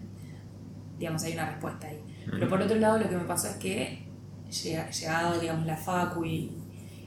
digamos, 0.98 1.22
hay 1.24 1.32
una 1.32 1.50
respuesta 1.50 1.88
ahí. 1.88 2.00
Pero 2.30 2.48
por 2.48 2.60
otro 2.60 2.76
lado, 2.76 2.98
lo 2.98 3.08
que 3.08 3.16
me 3.16 3.24
pasó 3.24 3.48
es 3.48 3.56
que, 3.56 4.06
llegado, 4.50 5.40
digamos, 5.40 5.66
la 5.66 5.76
facu 5.76 6.24
y, 6.24 6.52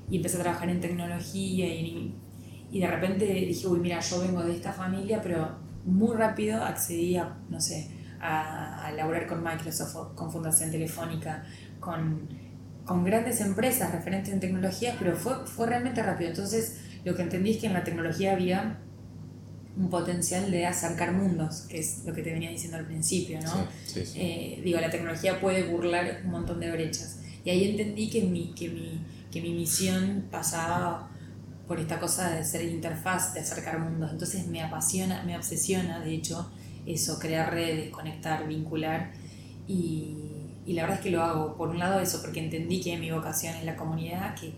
y 0.10 0.18
empecé 0.18 0.38
a 0.38 0.42
trabajar 0.42 0.70
en 0.70 0.82
tecnología 0.82 1.68
y, 1.68 2.16
y, 2.72 2.80
de 2.80 2.88
repente 2.88 3.26
dije, 3.26 3.68
uy, 3.68 3.80
mira, 3.80 4.00
yo 4.00 4.20
vengo 4.20 4.44
de 4.44 4.54
esta 4.54 4.74
familia, 4.74 5.22
pero 5.22 5.58
muy 5.86 6.16
rápido 6.18 6.64
accedí 6.64 7.16
a, 7.16 7.38
no 7.50 7.62
sé, 7.62 7.92
a, 8.20 8.86
a 8.86 8.92
laborar 8.92 9.28
con 9.28 9.44
Microsoft, 9.44 10.16
con 10.16 10.32
Fundación 10.32 10.72
Telefónica, 10.72 11.46
con 11.80 12.28
con 12.86 13.04
grandes 13.04 13.42
empresas 13.42 13.92
referentes 13.92 14.34
en 14.34 14.40
tecnología, 14.40 14.96
pero 15.00 15.16
fue, 15.16 15.46
fue 15.48 15.68
realmente 15.68 16.02
rápido. 16.04 16.30
Entonces, 16.30 16.78
lo 17.04 17.16
que 17.16 17.24
entendí 17.24 17.52
es 17.52 17.58
que 17.58 17.68
en 17.68 17.74
la 17.74 17.84
tecnología 17.84 18.34
había 18.34 18.80
un 19.78 19.90
potencial 19.90 20.50
de 20.52 20.66
acercar 20.66 21.12
mundos, 21.12 21.62
que 21.70 21.80
es 21.80 22.04
lo 22.06 22.14
que 22.14 22.22
te 22.22 22.32
venía 22.32 22.50
diciendo 22.50 22.78
al 22.78 22.86
principio, 22.86 23.40
¿no? 23.42 23.68
Eh, 23.96 24.62
digo, 24.64 24.80
la 24.80 24.90
tecnología 24.90 25.40
puede 25.42 25.64
burlar 25.64 26.22
un 26.24 26.32
montón 26.32 26.60
de 26.60 26.72
brechas. 26.72 27.20
Y 27.44 27.50
ahí 27.50 27.72
entendí 27.72 28.10
que 28.10 28.24
mi, 28.24 28.54
que 28.54 28.70
mi, 28.70 29.06
que 29.32 29.42
mi 29.42 29.54
misión 29.54 30.28
pasaba 30.32 31.12
por 31.68 31.80
esta 31.80 32.00
cosa 32.00 32.30
de 32.30 32.44
ser 32.46 32.64
interfaz, 32.64 33.34
de 33.34 33.42
acercar 33.42 33.80
mundos. 33.80 34.12
Entonces 34.12 34.48
me 34.48 34.62
apasiona, 34.62 35.24
me 35.24 35.36
obsesiona, 35.36 36.00
de 36.00 36.14
hecho, 36.14 36.52
eso, 36.86 37.20
crear 37.20 37.52
redes, 37.54 37.90
conectar, 37.90 38.48
vincular. 38.48 39.12
Y, 39.68 40.35
y 40.66 40.74
la 40.74 40.84
verdad 40.84 40.98
es 40.98 41.04
que 41.04 41.12
lo 41.12 41.24
hago, 41.24 41.56
por 41.56 41.70
un 41.70 41.80
lado 41.80 42.00
eso, 42.00 42.22
porque 42.22 42.40
entendí 42.40 42.82
que 42.82 42.98
mi 42.98 43.12
vocación 43.12 43.56
es 43.56 43.66
la 43.66 43.76
comunidad, 43.76 44.36
que, 44.36 44.54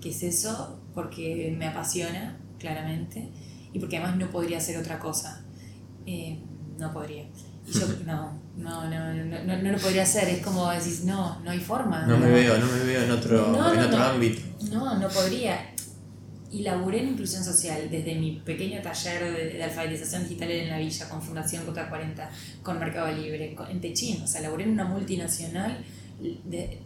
que 0.00 0.10
es 0.10 0.22
eso, 0.22 0.80
porque 0.94 1.54
me 1.56 1.66
apasiona, 1.66 2.38
claramente, 2.58 3.30
y 3.72 3.78
porque 3.78 3.98
además 3.98 4.16
no 4.16 4.30
podría 4.30 4.58
hacer 4.58 4.76
otra 4.76 4.98
cosa. 4.98 5.44
Eh, 6.06 6.38
no 6.78 6.92
podría. 6.92 7.22
Y 7.66 7.72
yo 7.72 7.86
no, 8.06 8.40
no, 8.56 8.90
no, 8.90 9.14
no, 9.14 9.56
no, 9.56 9.72
lo 9.72 9.78
podría 9.78 10.02
hacer, 10.02 10.28
es 10.28 10.44
como 10.44 10.68
decís, 10.70 11.04
no, 11.04 11.40
no 11.40 11.50
hay 11.50 11.60
forma. 11.60 12.06
No, 12.06 12.18
me 12.18 12.30
veo, 12.30 12.58
no 12.58 12.66
me 12.66 12.84
veo 12.84 13.02
en 13.02 13.10
otro, 13.10 13.72
en 13.72 13.80
otro 13.80 14.02
ámbito. 14.02 14.42
No, 14.70 14.98
no 14.98 15.08
podría. 15.08 15.74
Y 16.52 16.62
laburé 16.62 17.00
en 17.00 17.08
inclusión 17.08 17.42
social, 17.42 17.88
desde 17.90 18.14
mi 18.14 18.42
pequeño 18.44 18.82
taller 18.82 19.52
de, 19.54 19.62
alfabetización 19.62 20.24
digital 20.24 20.50
en 20.50 20.68
la 20.68 20.78
villa, 20.78 21.08
con 21.08 21.22
Fundación 21.22 21.64
Cota 21.64 21.88
40, 21.88 22.30
con 22.62 22.78
Mercado 22.78 23.10
Libre, 23.10 23.56
en 23.70 23.80
Techín, 23.80 24.22
o 24.22 24.26
sea, 24.26 24.42
laburé 24.42 24.64
en 24.64 24.72
una 24.72 24.84
multinacional 24.84 25.82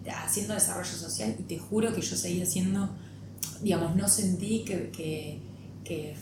haciendo 0.08 0.54
desarrollo 0.54 0.84
social 0.92 1.34
y 1.38 1.42
te 1.42 1.58
juro 1.58 1.92
que 1.92 2.00
yo 2.00 2.16
seguía 2.16 2.44
haciendo, 2.44 2.88
digamos, 3.60 3.96
no 3.96 4.08
sentí 4.08 4.64
que, 4.64 4.90
que, 4.90 5.40
que, 5.84 6.14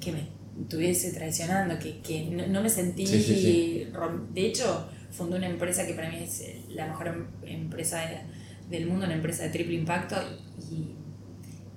que 0.00 0.12
me 0.12 0.28
estuviese 0.62 1.12
traicionando, 1.12 1.78
que, 1.78 1.98
que 2.00 2.26
no, 2.26 2.62
me 2.62 2.70
sentí... 2.70 3.04
De 3.06 4.46
hecho, 4.46 4.88
fundé 5.10 5.36
una 5.36 5.48
empresa 5.48 5.84
que 5.84 5.94
para 5.94 6.10
mí 6.10 6.18
es 6.22 6.42
la 6.68 6.86
mejor 6.86 7.08
em, 7.08 7.26
empresa 7.42 8.02
del 8.70 8.86
mundo, 8.86 9.06
una 9.06 9.14
empresa 9.14 9.44
de 9.44 9.50
triple 9.50 9.74
impacto 9.74 10.16
y 10.70 10.97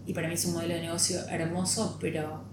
y 0.05 0.13
para 0.13 0.27
mí 0.27 0.33
es 0.33 0.45
un 0.45 0.53
modelo 0.53 0.73
de 0.73 0.81
negocio 0.81 1.19
hermoso, 1.29 1.97
pero 1.99 2.43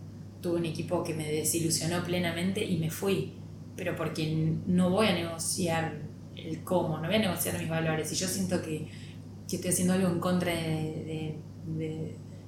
tuve 0.40 0.58
un 0.58 0.66
equipo 0.66 1.02
que 1.02 1.14
me 1.14 1.30
desilusionó 1.30 2.04
plenamente 2.04 2.64
y 2.64 2.78
me 2.78 2.90
fui. 2.90 3.34
Pero 3.76 3.96
porque 3.96 4.56
no 4.66 4.90
voy 4.90 5.06
a 5.06 5.14
negociar 5.14 6.02
el 6.36 6.62
cómo, 6.64 6.98
no 6.98 7.06
voy 7.06 7.16
a 7.16 7.20
negociar 7.20 7.58
mis 7.58 7.68
valores. 7.68 8.12
Y 8.12 8.16
yo 8.16 8.26
siento 8.26 8.60
que, 8.60 8.88
que 9.48 9.56
estoy 9.56 9.70
haciendo 9.70 9.94
algo 9.94 10.08
en 10.08 10.20
contra 10.20 10.52
de, 10.52 11.36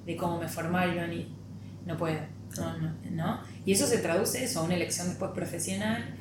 de, 0.05 0.15
cómo 0.17 0.39
me 0.39 0.47
formaron 0.47 1.13
y 1.13 1.27
no 1.85 1.97
puedo. 1.97 2.19
No, 2.57 2.77
no, 3.11 3.39
Y 3.65 3.71
eso 3.71 3.87
se 3.87 3.99
traduce 3.99 4.43
eso, 4.43 4.59
a 4.59 4.63
una 4.63 4.75
elección 4.75 5.07
después 5.07 5.31
profesional, 5.31 6.15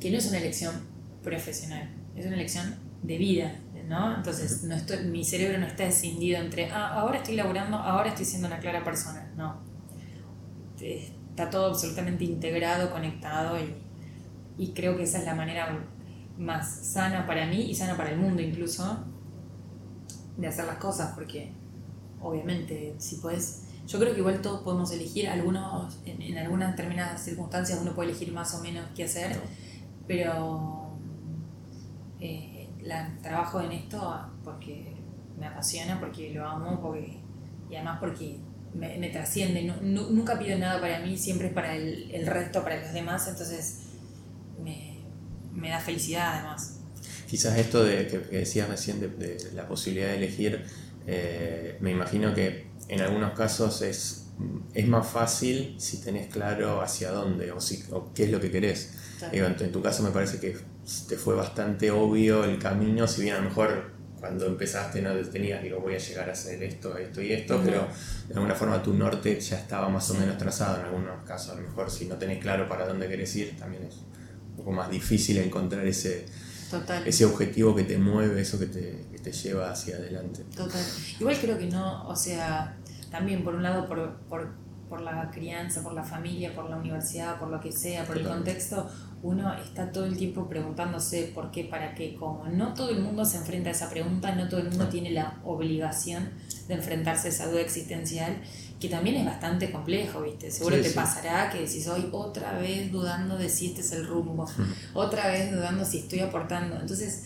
que 0.00 0.10
no 0.10 0.16
es 0.16 0.26
una 0.26 0.38
elección 0.38 0.74
profesional, 1.22 1.90
es 2.16 2.24
una 2.24 2.36
elección 2.36 2.76
de 3.02 3.18
vida, 3.18 3.60
¿no? 3.88 4.16
Entonces, 4.16 4.64
no 4.64 4.74
estoy, 4.74 5.06
mi 5.06 5.24
cerebro 5.24 5.58
no 5.58 5.66
está 5.66 5.84
escindido 5.84 6.40
entre, 6.40 6.70
ah, 6.70 6.94
ahora 6.94 7.18
estoy 7.18 7.36
laburando, 7.36 7.76
ahora 7.76 8.10
estoy 8.10 8.24
siendo 8.24 8.46
una 8.46 8.58
clara 8.58 8.84
persona. 8.84 9.32
No. 9.36 9.56
Está 10.80 11.50
todo 11.50 11.66
absolutamente 11.66 12.24
integrado, 12.24 12.90
conectado 12.90 13.58
y, 13.58 13.74
y 14.58 14.72
creo 14.72 14.96
que 14.96 15.04
esa 15.04 15.18
es 15.18 15.24
la 15.24 15.34
manera 15.34 15.86
más 16.38 16.86
sana 16.86 17.26
para 17.26 17.46
mí 17.46 17.62
y 17.62 17.74
sana 17.74 17.96
para 17.96 18.10
el 18.10 18.18
mundo 18.18 18.40
incluso 18.42 19.04
de 20.36 20.46
hacer 20.46 20.66
las 20.66 20.76
cosas, 20.76 21.14
porque 21.14 21.52
obviamente 22.20 22.94
si 22.98 23.16
puedes, 23.16 23.64
yo 23.86 23.98
creo 23.98 24.12
que 24.12 24.20
igual 24.20 24.40
todos 24.40 24.62
podemos 24.62 24.92
elegir, 24.92 25.28
algunos, 25.28 25.98
en, 26.06 26.38
algunas 26.38 26.70
determinadas 26.76 27.22
circunstancias 27.22 27.78
uno 27.82 27.92
puede 27.94 28.10
elegir 28.10 28.32
más 28.32 28.54
o 28.54 28.62
menos 28.62 28.86
qué 28.94 29.04
hacer, 29.04 29.40
pero 30.06 30.92
eh, 32.20 32.57
la, 32.88 33.18
trabajo 33.22 33.60
en 33.60 33.72
esto 33.72 34.30
porque 34.42 34.94
me 35.38 35.46
apasiona, 35.46 36.00
porque 36.00 36.30
lo 36.30 36.46
amo, 36.46 36.80
porque, 36.80 37.18
y 37.70 37.74
además 37.76 37.98
porque 38.00 38.38
me, 38.74 39.08
trasciende. 39.10 39.62
nunca 39.82 40.38
pido 40.38 40.58
nada 40.58 40.80
para 40.80 41.00
mí, 41.00 41.16
siempre 41.16 41.48
es 41.48 41.52
para 41.52 41.76
el, 41.76 42.10
el 42.10 42.26
resto, 42.26 42.62
para 42.62 42.80
los 42.80 42.92
demás, 42.92 43.28
entonces 43.28 43.80
me, 44.62 44.98
me, 45.52 45.68
da 45.68 45.80
felicidad 45.80 46.34
además. 46.34 46.80
Quizás 47.28 47.58
esto 47.58 47.84
de 47.84 48.06
que, 48.06 48.18
decías 48.18 48.68
recién 48.68 49.00
de, 49.00 49.36
la 49.54 49.68
posibilidad 49.68 50.08
de 50.08 50.16
elegir, 50.16 50.64
eh, 51.06 51.76
me 51.80 51.90
imagino 51.90 52.34
que 52.34 52.68
en 52.88 53.02
algunos 53.02 53.32
casos 53.32 53.82
es, 53.82 54.28
es 54.72 54.88
más 54.88 55.06
fácil 55.06 55.74
si 55.78 56.00
tenés 56.00 56.28
claro 56.28 56.80
hacia 56.80 57.10
dónde 57.10 57.52
o, 57.52 57.60
si, 57.60 57.84
o 57.92 58.12
qué 58.14 58.24
es 58.24 58.30
lo 58.30 58.40
que 58.40 58.50
querés. 58.50 58.94
en 59.30 59.72
tu 59.72 59.82
caso 59.82 60.02
me 60.02 60.10
parece 60.10 60.40
que 60.40 60.56
te 61.06 61.16
fue 61.16 61.34
bastante 61.34 61.90
obvio 61.90 62.44
el 62.44 62.58
camino, 62.58 63.06
si 63.06 63.22
bien 63.22 63.34
a 63.36 63.38
lo 63.38 63.44
mejor 63.44 63.98
cuando 64.18 64.46
empezaste 64.46 65.00
no 65.00 65.14
tenías, 65.14 65.62
digo, 65.62 65.80
voy 65.80 65.94
a 65.94 65.98
llegar 65.98 66.28
a 66.28 66.32
hacer 66.32 66.62
esto, 66.62 66.96
esto 66.96 67.22
y 67.22 67.32
esto, 67.32 67.60
pero 67.64 67.86
de 68.26 68.34
alguna 68.34 68.54
forma 68.54 68.82
tu 68.82 68.94
norte 68.94 69.38
ya 69.40 69.58
estaba 69.58 69.88
más 69.88 70.10
o 70.10 70.14
menos 70.14 70.36
trazado 70.38 70.80
en 70.80 70.86
algunos 70.86 71.22
casos. 71.24 71.52
A 71.52 71.54
lo 71.60 71.62
mejor 71.62 71.90
si 71.90 72.06
no 72.06 72.16
tenés 72.16 72.38
claro 72.38 72.68
para 72.68 72.86
dónde 72.86 73.08
querés 73.08 73.34
ir, 73.36 73.56
también 73.56 73.84
es 73.84 73.96
un 74.50 74.56
poco 74.56 74.72
más 74.72 74.90
difícil 74.90 75.38
encontrar 75.38 75.86
ese, 75.86 76.26
ese 77.04 77.24
objetivo 77.24 77.74
que 77.76 77.84
te 77.84 77.98
mueve, 77.98 78.40
eso 78.40 78.58
que 78.58 78.66
te, 78.66 79.06
que 79.12 79.18
te 79.18 79.30
lleva 79.30 79.70
hacia 79.70 79.96
adelante. 79.96 80.44
Total. 80.56 80.84
Igual 81.20 81.36
creo 81.40 81.58
que 81.58 81.66
no, 81.66 82.08
o 82.08 82.16
sea, 82.16 82.76
también 83.10 83.44
por 83.44 83.54
un 83.54 83.62
lado 83.62 83.86
por, 83.86 84.16
por, 84.28 84.48
por 84.88 85.00
la 85.00 85.30
crianza, 85.30 85.82
por 85.82 85.92
la 85.92 86.02
familia, 86.02 86.54
por 86.54 86.68
la 86.68 86.76
universidad, 86.76 87.38
por 87.38 87.48
lo 87.48 87.60
que 87.60 87.70
sea, 87.70 88.04
por 88.04 88.18
el 88.18 88.26
contexto, 88.26 88.90
uno 89.22 89.52
está 89.54 89.90
todo 89.90 90.04
el 90.04 90.16
tiempo 90.16 90.48
preguntándose 90.48 91.32
por 91.34 91.50
qué, 91.50 91.64
para 91.64 91.94
qué, 91.94 92.14
cómo. 92.14 92.46
No 92.46 92.74
todo 92.74 92.90
el 92.90 93.00
mundo 93.00 93.24
se 93.24 93.38
enfrenta 93.38 93.70
a 93.70 93.72
esa 93.72 93.90
pregunta, 93.90 94.34
no 94.34 94.48
todo 94.48 94.60
el 94.60 94.68
mundo 94.68 94.88
tiene 94.88 95.10
la 95.10 95.40
obligación 95.44 96.30
de 96.68 96.74
enfrentarse 96.74 97.28
a 97.28 97.30
esa 97.30 97.46
duda 97.50 97.60
existencial, 97.60 98.36
que 98.78 98.88
también 98.88 99.16
es 99.16 99.24
bastante 99.24 99.72
complejo, 99.72 100.22
¿viste? 100.22 100.50
Seguro 100.50 100.80
te 100.80 100.90
pasará 100.90 101.50
que 101.50 101.66
si 101.66 101.82
soy 101.82 102.08
otra 102.12 102.58
vez 102.58 102.92
dudando 102.92 103.36
de 103.36 103.48
si 103.48 103.66
este 103.66 103.80
es 103.80 103.90
el 103.92 104.06
rumbo, 104.06 104.48
otra 104.94 105.28
vez 105.28 105.50
dudando 105.50 105.84
si 105.84 105.98
estoy 105.98 106.20
aportando. 106.20 106.78
Entonces, 106.78 107.24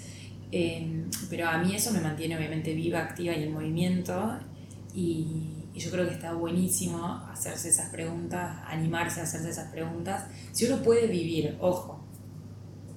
em, 0.51 1.11
pero 1.29 1.49
a 1.49 1.59
mí 1.59 1.75
eso 1.75 1.93
me 1.93 2.01
mantiene 2.01 2.37
obviamente 2.37 2.73
viva, 2.75 3.01
activa 3.01 3.35
y 3.35 3.43
en 3.43 3.53
movimiento 3.53 4.39
y 4.95 5.62
y 5.75 5.81
yo 5.81 5.91
creo 5.91 6.07
que 6.07 6.15
está 6.15 6.35
buenísimo 6.35 7.25
hacerse 7.31 7.71
esas 7.71 7.91
preguntas, 7.91 8.59
animarse 8.67 9.21
a 9.21 9.23
hacerse 9.23 9.51
esas 9.51 9.71
preguntas. 9.71 10.25
Si 10.53 10.67
uno 10.67 10.83
puede 10.83 11.07
vivir, 11.07 11.57
ojo, 11.61 12.05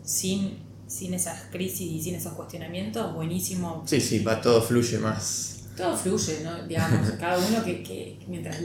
sin, 0.04 0.60
sin 0.88 1.14
esas 1.14 1.44
crisis 1.52 1.90
y 1.90 2.02
sin 2.02 2.16
esos 2.16 2.34
cuestionamientos, 2.34 3.14
buenísimo. 3.14 3.84
Sí, 3.86 4.02
sí, 4.02 4.20
va 4.20 4.42
todo 4.42 4.62
fluye 4.62 5.00
más. 5.00 5.52
Todo 5.78 5.96
fluye, 5.96 6.42
¿no? 6.44 6.68
Digamos, 6.68 7.12
cada 7.20 7.38
uno 7.38 7.64
que, 7.64 7.82
que 7.82 8.20
mientras, 8.28 8.58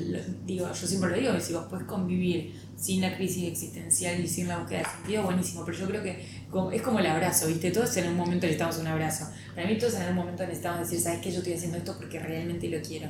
digo, 0.45 0.69
yo 0.73 0.87
siempre 0.87 1.11
lo 1.11 1.17
digo, 1.17 1.41
si 1.41 1.53
vos 1.53 1.67
puedes 1.71 1.87
convivir 1.87 2.53
sin 2.77 3.03
la 3.03 3.17
crisis 3.17 3.45
existencial 3.45 4.19
y 4.21 4.27
sin 4.27 4.49
la 4.49 4.59
búsqueda 4.59 4.81
de 4.81 4.85
sentido, 4.87 5.23
buenísimo, 5.23 5.65
pero 5.65 5.79
yo 5.79 5.87
creo 5.87 6.03
que 6.03 6.27
es 6.73 6.83
como 6.83 6.99
el 6.99 7.07
abrazo, 7.07 7.47
¿viste? 7.47 7.71
Todos 7.71 7.97
en 7.97 8.09
un 8.09 8.17
momento 8.17 8.47
necesitamos 8.47 8.79
un 8.79 8.89
abrazo. 8.89 9.29
Para 9.55 9.69
mí 9.69 9.79
todos 9.79 9.95
en 9.95 10.03
algún 10.03 10.17
momento 10.17 10.43
necesitamos 10.43 10.81
decir, 10.81 11.01
¿sabes 11.01 11.21
qué? 11.21 11.31
Yo 11.31 11.39
estoy 11.39 11.53
haciendo 11.53 11.79
esto 11.79 11.97
porque 11.97 12.19
realmente 12.19 12.69
lo 12.69 12.81
quiero 12.81 13.09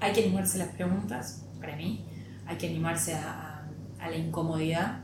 hay 0.00 0.12
que 0.12 0.22
animarse 0.22 0.60
a 0.60 0.66
las 0.66 0.74
preguntas, 0.74 1.46
para 1.60 1.76
mí, 1.76 2.04
hay 2.46 2.56
que 2.56 2.68
animarse 2.68 3.14
a, 3.14 3.46
la 4.00 4.16
incomodidad 4.16 5.02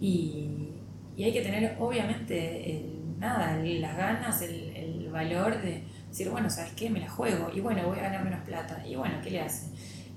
y, 0.00 0.74
hay 1.16 1.32
que 1.32 1.40
tener 1.40 1.76
obviamente 1.80 2.84
nada, 3.18 3.56
las 3.62 3.96
ganas, 3.96 4.42
el, 4.42 5.08
valor 5.10 5.60
de 5.62 5.82
decir, 6.10 6.28
bueno, 6.28 6.50
¿sabes 6.50 6.72
qué? 6.72 6.90
Me 6.90 7.00
la 7.00 7.08
juego 7.08 7.50
y 7.52 7.60
bueno, 7.60 7.88
voy 7.88 7.98
a 7.98 8.02
ganar 8.02 8.22
menos 8.22 8.40
plata 8.40 8.84
y 8.86 8.94
bueno, 8.94 9.14
¿qué 9.22 9.30
le 9.30 9.40
hace? 9.40 9.68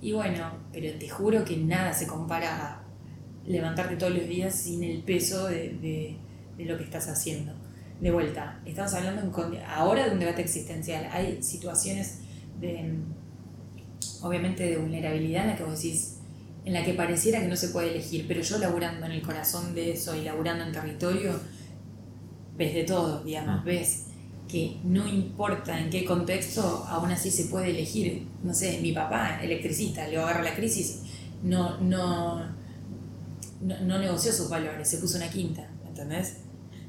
Y 0.01 0.11
bueno, 0.11 0.51
pero 0.73 0.93
te 0.99 1.07
juro 1.07 1.45
que 1.45 1.55
nada 1.55 1.93
se 1.93 2.05
compara 2.05 2.57
a 2.57 2.83
levantarte 3.47 3.95
todos 3.95 4.13
los 4.13 4.27
días 4.27 4.53
sin 4.53 4.83
el 4.83 5.01
peso 5.03 5.47
de, 5.47 6.17
de 6.57 6.65
lo 6.65 6.77
que 6.77 6.83
estás 6.83 7.07
haciendo. 7.07 7.53
De 8.01 8.11
vuelta, 8.11 8.59
estamos 8.65 8.93
hablando 8.93 9.31
ahora 9.67 10.05
de 10.05 10.11
un 10.11 10.19
debate 10.19 10.41
existencial. 10.41 11.07
Hay 11.11 11.41
situaciones 11.41 12.19
de, 12.59 12.95
obviamente 14.21 14.63
de 14.63 14.77
vulnerabilidad 14.77 15.43
en 15.43 15.49
la 15.51 15.57
que 15.57 15.63
vos 15.63 15.81
decís, 15.81 16.17
en 16.65 16.73
la 16.73 16.83
que 16.83 16.93
pareciera 16.93 17.41
que 17.41 17.47
no 17.47 17.55
se 17.55 17.69
puede 17.69 17.91
elegir, 17.91 18.25
pero 18.27 18.41
yo 18.41 18.57
laburando 18.57 19.05
en 19.05 19.13
el 19.13 19.21
corazón 19.21 19.73
de 19.73 19.93
eso 19.93 20.15
y 20.15 20.23
laburando 20.23 20.63
en 20.63 20.71
territorio, 20.71 21.39
ves 22.55 22.73
de 22.73 22.83
todo, 22.83 23.23
digamos, 23.23 23.61
mm. 23.61 23.65
ves 23.65 24.03
que 24.47 24.77
no 24.83 25.07
importa 25.07 25.79
en 25.79 25.89
qué 25.89 26.03
contexto, 26.03 26.85
aún 26.89 27.09
así 27.09 27.31
se 27.31 27.45
puede 27.45 27.71
elegir. 27.71 28.27
No 28.43 28.53
sé, 28.53 28.79
mi 28.81 28.91
papá, 28.91 29.39
electricista, 29.41 30.07
le 30.07 30.17
agarra 30.17 30.43
la 30.43 30.53
crisis, 30.53 30.99
no, 31.41 31.77
no, 31.79 32.45
no, 33.61 33.97
negoció 33.97 34.33
sus 34.33 34.49
valores, 34.49 34.89
se 34.89 34.97
puso 34.97 35.17
una 35.17 35.29
quinta, 35.29 35.69
¿me 35.83 35.89
entendés? 35.89 36.37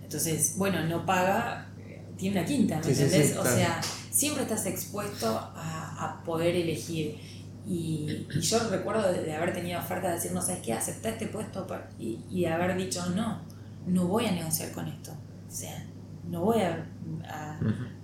Entonces, 0.03 0.55
bueno, 0.57 0.85
no 0.87 1.07
paga, 1.07 1.69
tiene 2.17 2.39
una 2.39 2.47
quinta, 2.47 2.81
¿me 2.85 2.91
entendés? 2.91 3.37
O 3.37 3.45
sea, 3.45 3.81
siempre 4.11 4.43
estás 4.43 4.67
expuesto 4.67 5.39
a 5.55 5.82
a 6.03 6.23
poder 6.25 6.55
elegir. 6.55 7.19
Y, 7.67 8.27
yo 8.41 8.59
recuerdo 8.71 9.13
de, 9.13 9.35
haber 9.35 9.53
tenido 9.53 9.79
oferta 9.79 10.09
de 10.09 10.15
decir, 10.15 10.33
no 10.33 10.43
sabes 10.43 10.61
qué, 10.63 10.73
acepté 10.73 11.11
este 11.11 11.27
puesto 11.27 11.67
y, 11.99 12.19
y, 12.31 12.43
de 12.43 12.49
haber 12.49 12.77
dicho, 12.77 13.05
no, 13.11 13.41
no 13.87 14.07
voy 14.07 14.27
a 14.27 14.33
negociar 14.33 14.73
con 14.73 14.89
esto. 14.89 15.13
O 15.13 15.55
sea, 15.55 15.85
no 16.29 16.41
voy 16.43 16.61
a, 16.63 16.87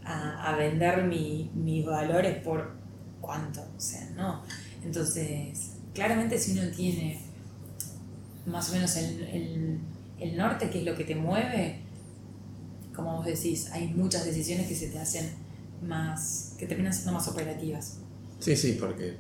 a, 0.04 0.52
a, 0.52 0.56
vender 0.56 1.04
mi, 1.04 1.50
mis 1.54 1.84
valores 1.84 2.42
por 2.42 2.72
cuánto. 3.20 3.60
O 3.60 3.80
sea, 3.80 4.08
no. 4.16 4.42
Entonces, 4.84 5.76
claramente 5.94 6.38
si 6.38 6.58
uno 6.58 6.70
tiene 6.70 7.20
más 8.46 8.70
o 8.70 8.72
menos 8.72 8.96
el, 8.96 9.22
el, 9.22 9.80
el 10.20 10.36
norte, 10.36 10.70
que 10.70 10.78
es 10.78 10.84
lo 10.84 10.94
que 10.94 11.04
te 11.04 11.14
mueve, 11.14 11.80
como 12.94 13.16
vos 13.16 13.26
decís, 13.26 13.70
hay 13.72 13.88
muchas 13.88 14.24
decisiones 14.24 14.66
que 14.66 14.74
se 14.74 14.88
te 14.88 14.98
hacen 14.98 15.30
más, 15.82 16.54
que 16.58 16.66
terminan 16.66 16.92
siendo 16.92 17.12
más 17.12 17.28
operativas. 17.28 17.98
Sí, 18.38 18.56
sí, 18.56 18.76
porque 18.78 19.18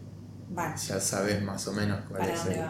ya 0.86 1.00
sabes 1.00 1.42
más 1.42 1.66
o 1.68 1.72
menos 1.72 2.00
cuál 2.08 2.28
es 2.28 2.46
el... 2.46 2.60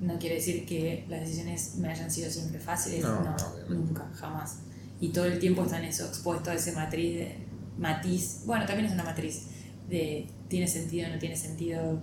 No 0.00 0.18
quiere 0.18 0.36
decir 0.36 0.66
que 0.66 1.06
las 1.08 1.20
decisiones 1.20 1.76
me 1.76 1.88
hayan 1.88 2.10
sido 2.10 2.30
siempre 2.30 2.58
fáciles, 2.58 3.02
no, 3.02 3.36
nunca, 3.68 4.10
jamás. 4.14 4.58
Y 5.00 5.10
todo 5.10 5.24
el 5.24 5.38
tiempo 5.38 5.64
están 5.64 5.84
eso, 5.84 6.04
expuesto 6.06 6.50
a 6.50 6.54
ese 6.54 6.72
matriz 6.72 7.14
de, 7.16 7.46
matiz, 7.78 8.42
bueno, 8.46 8.66
también 8.66 8.86
es 8.86 8.92
una 8.92 9.04
matriz 9.04 9.46
de 9.88 10.26
tiene 10.48 10.68
sentido, 10.68 11.08
no 11.08 11.18
tiene 11.18 11.36
sentido, 11.36 12.00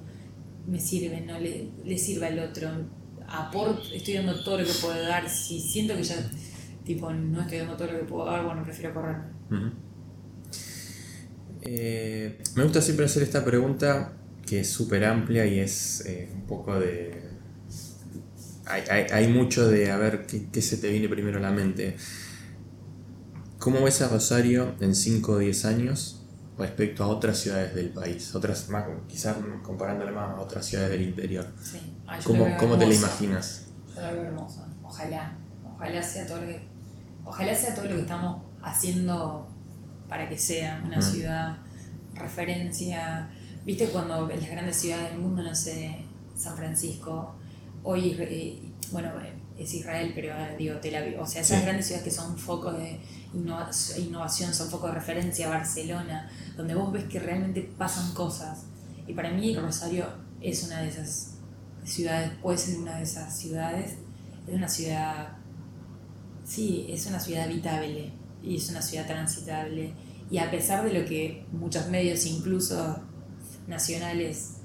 me 0.67 0.79
sirve, 0.79 1.21
no 1.21 1.39
le, 1.39 1.69
le 1.83 1.97
sirve 1.97 2.27
al 2.27 2.39
otro, 2.39 2.69
aporto, 3.27 3.81
estoy 3.93 4.15
dando 4.15 4.43
todo 4.43 4.59
lo 4.59 4.65
que 4.65 4.73
puedo 4.73 5.01
dar, 5.01 5.29
si 5.29 5.59
siento 5.59 5.95
que 5.95 6.03
ya 6.03 6.15
tipo 6.83 7.11
no 7.11 7.41
estoy 7.41 7.59
dando 7.59 7.77
todo 7.77 7.91
lo 7.91 7.99
que 7.99 8.05
puedo 8.05 8.25
dar, 8.25 8.45
bueno, 8.45 8.63
prefiero 8.63 8.93
correr. 8.93 9.17
Eh, 11.61 12.41
me 12.55 12.63
gusta 12.63 12.81
siempre 12.81 13.05
hacer 13.05 13.23
esta 13.23 13.45
pregunta 13.45 14.13
que 14.45 14.61
es 14.61 14.69
súper 14.69 15.05
amplia 15.05 15.45
y 15.45 15.59
es 15.59 16.03
eh, 16.05 16.29
un 16.33 16.41
poco 16.47 16.79
de... 16.79 17.29
Hay, 18.65 19.27
mucho 19.27 19.67
de 19.67 19.91
a 19.91 19.97
ver 19.97 20.25
qué, 20.25 20.61
se 20.61 20.77
te 20.77 20.89
viene 20.89 21.09
primero 21.09 21.39
a 21.39 21.41
la 21.41 21.51
mente. 21.51 21.97
¿Cómo 23.59 23.83
ves 23.83 24.01
a 24.01 24.07
Rosario 24.07 24.75
en 24.79 24.95
5 24.95 25.31
o 25.33 25.37
10 25.39 25.65
años 25.65 26.25
respecto 26.57 27.03
a 27.03 27.07
otras 27.07 27.37
ciudades 27.37 27.75
del 27.75 27.89
país? 27.89 28.33
Otras, 28.33 28.69
más, 28.69 28.85
quizás 29.09 29.35
comparándole 29.61 30.11
más 30.11 30.37
a 30.37 30.39
otras 30.39 30.65
ciudades 30.65 30.91
del 30.91 31.01
interior. 31.01 31.47
¿Cómo, 32.23 32.77
te 32.77 32.87
la 32.87 32.93
imaginas? 32.93 33.65
Yo 33.93 34.01
la 34.01 34.13
veo 34.13 34.23
hermosa. 34.23 34.65
Ojalá. 34.83 35.37
Ojalá 35.75 36.01
sea 36.01 36.25
todo 36.25 36.39
lo 36.41 36.47
que, 36.47 36.61
ojalá 37.25 37.53
sea 37.53 37.75
todo 37.75 37.85
lo 37.85 37.95
que 37.95 38.01
estamos 38.01 38.41
haciendo 38.61 39.50
para 40.11 40.27
que 40.27 40.37
sea 40.37 40.83
una 40.85 41.01
ciudad 41.01 41.55
referencia. 42.15 43.29
Viste 43.65 43.87
cuando 43.87 44.29
en 44.29 44.41
las 44.41 44.49
grandes 44.49 44.75
ciudades 44.75 45.11
del 45.11 45.19
mundo, 45.19 45.41
no 45.41 45.55
sé, 45.55 46.03
San 46.35 46.57
Francisco, 46.57 47.33
hoy, 47.81 48.17
eh, 48.19 48.61
bueno, 48.91 49.09
es 49.57 49.73
Israel, 49.73 50.11
pero 50.13 50.35
digo 50.57 50.75
Tel 50.81 50.95
Aviv, 50.95 51.17
o 51.17 51.25
sea, 51.25 51.39
esas 51.39 51.63
grandes 51.63 51.85
ciudades 51.85 52.03
que 52.03 52.11
son 52.11 52.37
focos 52.37 52.77
de 52.77 52.99
innovación, 53.33 54.53
son 54.53 54.69
focos 54.69 54.89
de 54.89 54.95
referencia, 54.95 55.47
Barcelona, 55.47 56.29
donde 56.57 56.75
vos 56.75 56.91
ves 56.91 57.05
que 57.05 57.21
realmente 57.21 57.61
pasan 57.77 58.13
cosas. 58.13 58.65
Y 59.07 59.13
para 59.13 59.31
mí 59.31 59.55
Rosario 59.55 60.07
es 60.41 60.61
una 60.65 60.81
de 60.81 60.89
esas 60.89 61.35
ciudades, 61.85 62.31
puede 62.41 62.57
ser 62.57 62.79
una 62.79 62.97
de 62.97 63.03
esas 63.03 63.39
ciudades, 63.39 63.93
es 64.45 64.53
una 64.53 64.67
ciudad, 64.67 65.37
sí, 66.43 66.87
es 66.89 67.05
una 67.05 67.21
ciudad 67.21 67.45
habitable 67.45 68.19
y 68.43 68.57
es 68.57 68.69
una 68.69 68.81
ciudad 68.81 69.05
transitable. 69.05 69.93
Y 70.29 70.37
a 70.37 70.49
pesar 70.49 70.83
de 70.83 70.97
lo 70.97 71.05
que 71.05 71.45
muchos 71.51 71.87
medios, 71.89 72.25
incluso 72.25 72.99
nacionales, 73.67 74.57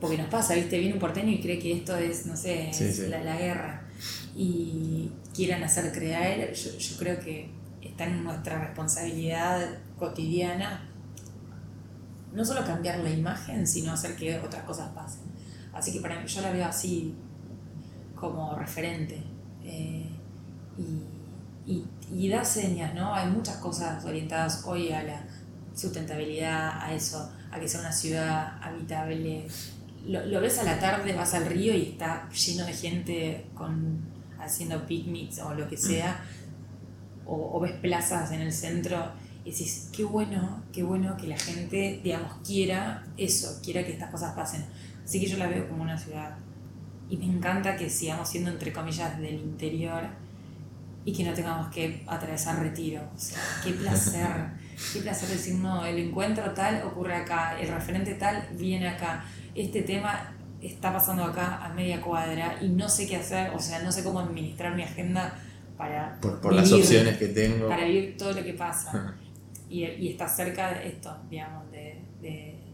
porque 0.00 0.18
nos 0.18 0.28
pasa, 0.28 0.54
¿viste? 0.54 0.78
Viene 0.78 0.94
un 0.94 1.00
porteño 1.00 1.30
y 1.30 1.40
cree 1.40 1.58
que 1.58 1.72
esto 1.72 1.96
es, 1.96 2.26
no 2.26 2.36
sé, 2.36 2.70
La, 3.08 3.36
guerra. 3.36 3.86
Y 4.36 5.10
quieran 5.32 5.62
hacer 5.62 5.92
creer, 5.92 6.52
yo, 6.52 6.76
yo 6.76 6.96
creo 6.98 7.20
que 7.20 7.48
está 7.80 8.06
en 8.06 8.24
nuestra 8.24 8.58
responsabilidad 8.58 9.78
cotidiana 9.98 10.90
no 12.34 12.44
solo 12.44 12.64
cambiar 12.64 12.98
la 12.98 13.10
imagen, 13.10 13.66
sino 13.66 13.92
hacer 13.92 14.16
que 14.16 14.38
otras 14.38 14.64
cosas 14.64 14.90
pasen. 14.90 15.22
Así 15.72 15.92
que 15.92 16.00
para 16.00 16.20
mí 16.20 16.26
yo 16.26 16.42
la 16.42 16.52
veo 16.52 16.66
así 16.66 17.14
como 18.14 18.56
referente. 18.56 19.22
Eh, 19.62 20.10
y, 20.76 21.72
y, 21.72 21.84
da 22.10 22.44
señas, 22.44 22.94
¿no? 22.94 23.14
Hay 23.14 23.28
muchas 23.30 23.56
cosas 23.56 24.04
orientadas 24.04 24.62
hoy 24.66 24.92
a 24.92 25.02
la 25.02 25.24
sustentabilidad, 25.74 26.80
a 26.80 26.94
eso, 26.94 27.30
a 27.50 27.58
que 27.58 27.68
sea 27.68 27.80
una 27.80 27.92
ciudad 27.92 28.58
habitable. 28.62 29.46
Lo, 30.06 30.40
ves 30.40 30.58
a 30.58 30.64
la 30.64 30.78
tarde, 30.78 31.14
vas 31.14 31.34
al 31.34 31.46
río 31.46 31.74
y 31.74 31.90
está 31.92 32.28
lleno 32.30 32.66
de 32.66 32.72
gente 32.72 33.46
con, 33.54 34.00
haciendo 34.38 34.86
picnics 34.86 35.38
o 35.38 35.54
lo 35.54 35.68
que 35.68 35.76
sea, 35.76 36.22
o, 37.24 37.56
o 37.56 37.60
ves 37.60 37.72
plazas 37.72 38.32
en 38.32 38.42
el 38.42 38.52
centro 38.52 39.12
y 39.44 39.50
decís, 39.50 39.90
qué 39.92 40.04
bueno, 40.04 40.62
qué 40.72 40.82
bueno 40.82 41.16
que 41.16 41.26
la 41.26 41.38
gente, 41.38 42.00
digamos, 42.02 42.32
quiera 42.46 43.04
eso, 43.16 43.60
quiera 43.62 43.84
que 43.84 43.92
estas 43.92 44.10
cosas 44.10 44.34
pasen. 44.34 44.64
Así 45.04 45.20
que 45.20 45.26
yo 45.26 45.36
la 45.36 45.48
veo 45.48 45.68
como 45.68 45.82
una 45.82 45.98
ciudad. 45.98 46.36
Y 47.10 47.18
me 47.18 47.26
encanta 47.26 47.76
que 47.76 47.90
sigamos 47.90 48.28
siendo, 48.28 48.50
entre 48.50 48.72
comillas, 48.72 49.18
del 49.18 49.34
interior 49.34 50.04
y 51.04 51.12
que 51.12 51.24
no 51.24 51.34
tengamos 51.34 51.68
que 51.68 52.02
atravesar 52.06 52.60
retiro. 52.60 53.02
O 53.14 53.18
sea, 53.18 53.38
qué 53.62 53.72
placer, 53.72 54.26
qué 54.92 55.00
placer 55.00 55.28
decir, 55.28 55.54
no, 55.56 55.84
el 55.84 55.98
encuentro 55.98 56.52
tal 56.52 56.82
ocurre 56.82 57.14
acá, 57.14 57.58
el 57.60 57.68
referente 57.68 58.14
tal 58.14 58.48
viene 58.52 58.88
acá, 58.88 59.24
este 59.54 59.82
tema 59.82 60.34
está 60.60 60.92
pasando 60.92 61.24
acá 61.24 61.64
a 61.64 61.68
media 61.74 62.00
cuadra 62.00 62.56
y 62.60 62.68
no 62.68 62.88
sé 62.88 63.06
qué 63.06 63.16
hacer, 63.16 63.50
o 63.50 63.58
sea, 63.60 63.82
no 63.82 63.92
sé 63.92 64.02
cómo 64.02 64.20
administrar 64.20 64.74
mi 64.74 64.82
agenda 64.82 65.38
para... 65.76 66.18
Por, 66.20 66.54
las 66.54 66.72
opciones 66.72 67.18
que 67.18 67.28
tengo. 67.28 67.68
Para 67.68 67.84
vivir 67.84 68.16
todo 68.16 68.32
lo 68.32 68.42
que 68.42 68.54
pasa. 68.54 69.14
y, 69.68 69.84
y 69.84 70.08
está 70.08 70.28
cerca 70.28 70.72
de 70.72 70.88
esto, 70.88 71.14
digamos, 71.28 71.70
de 71.70 72.64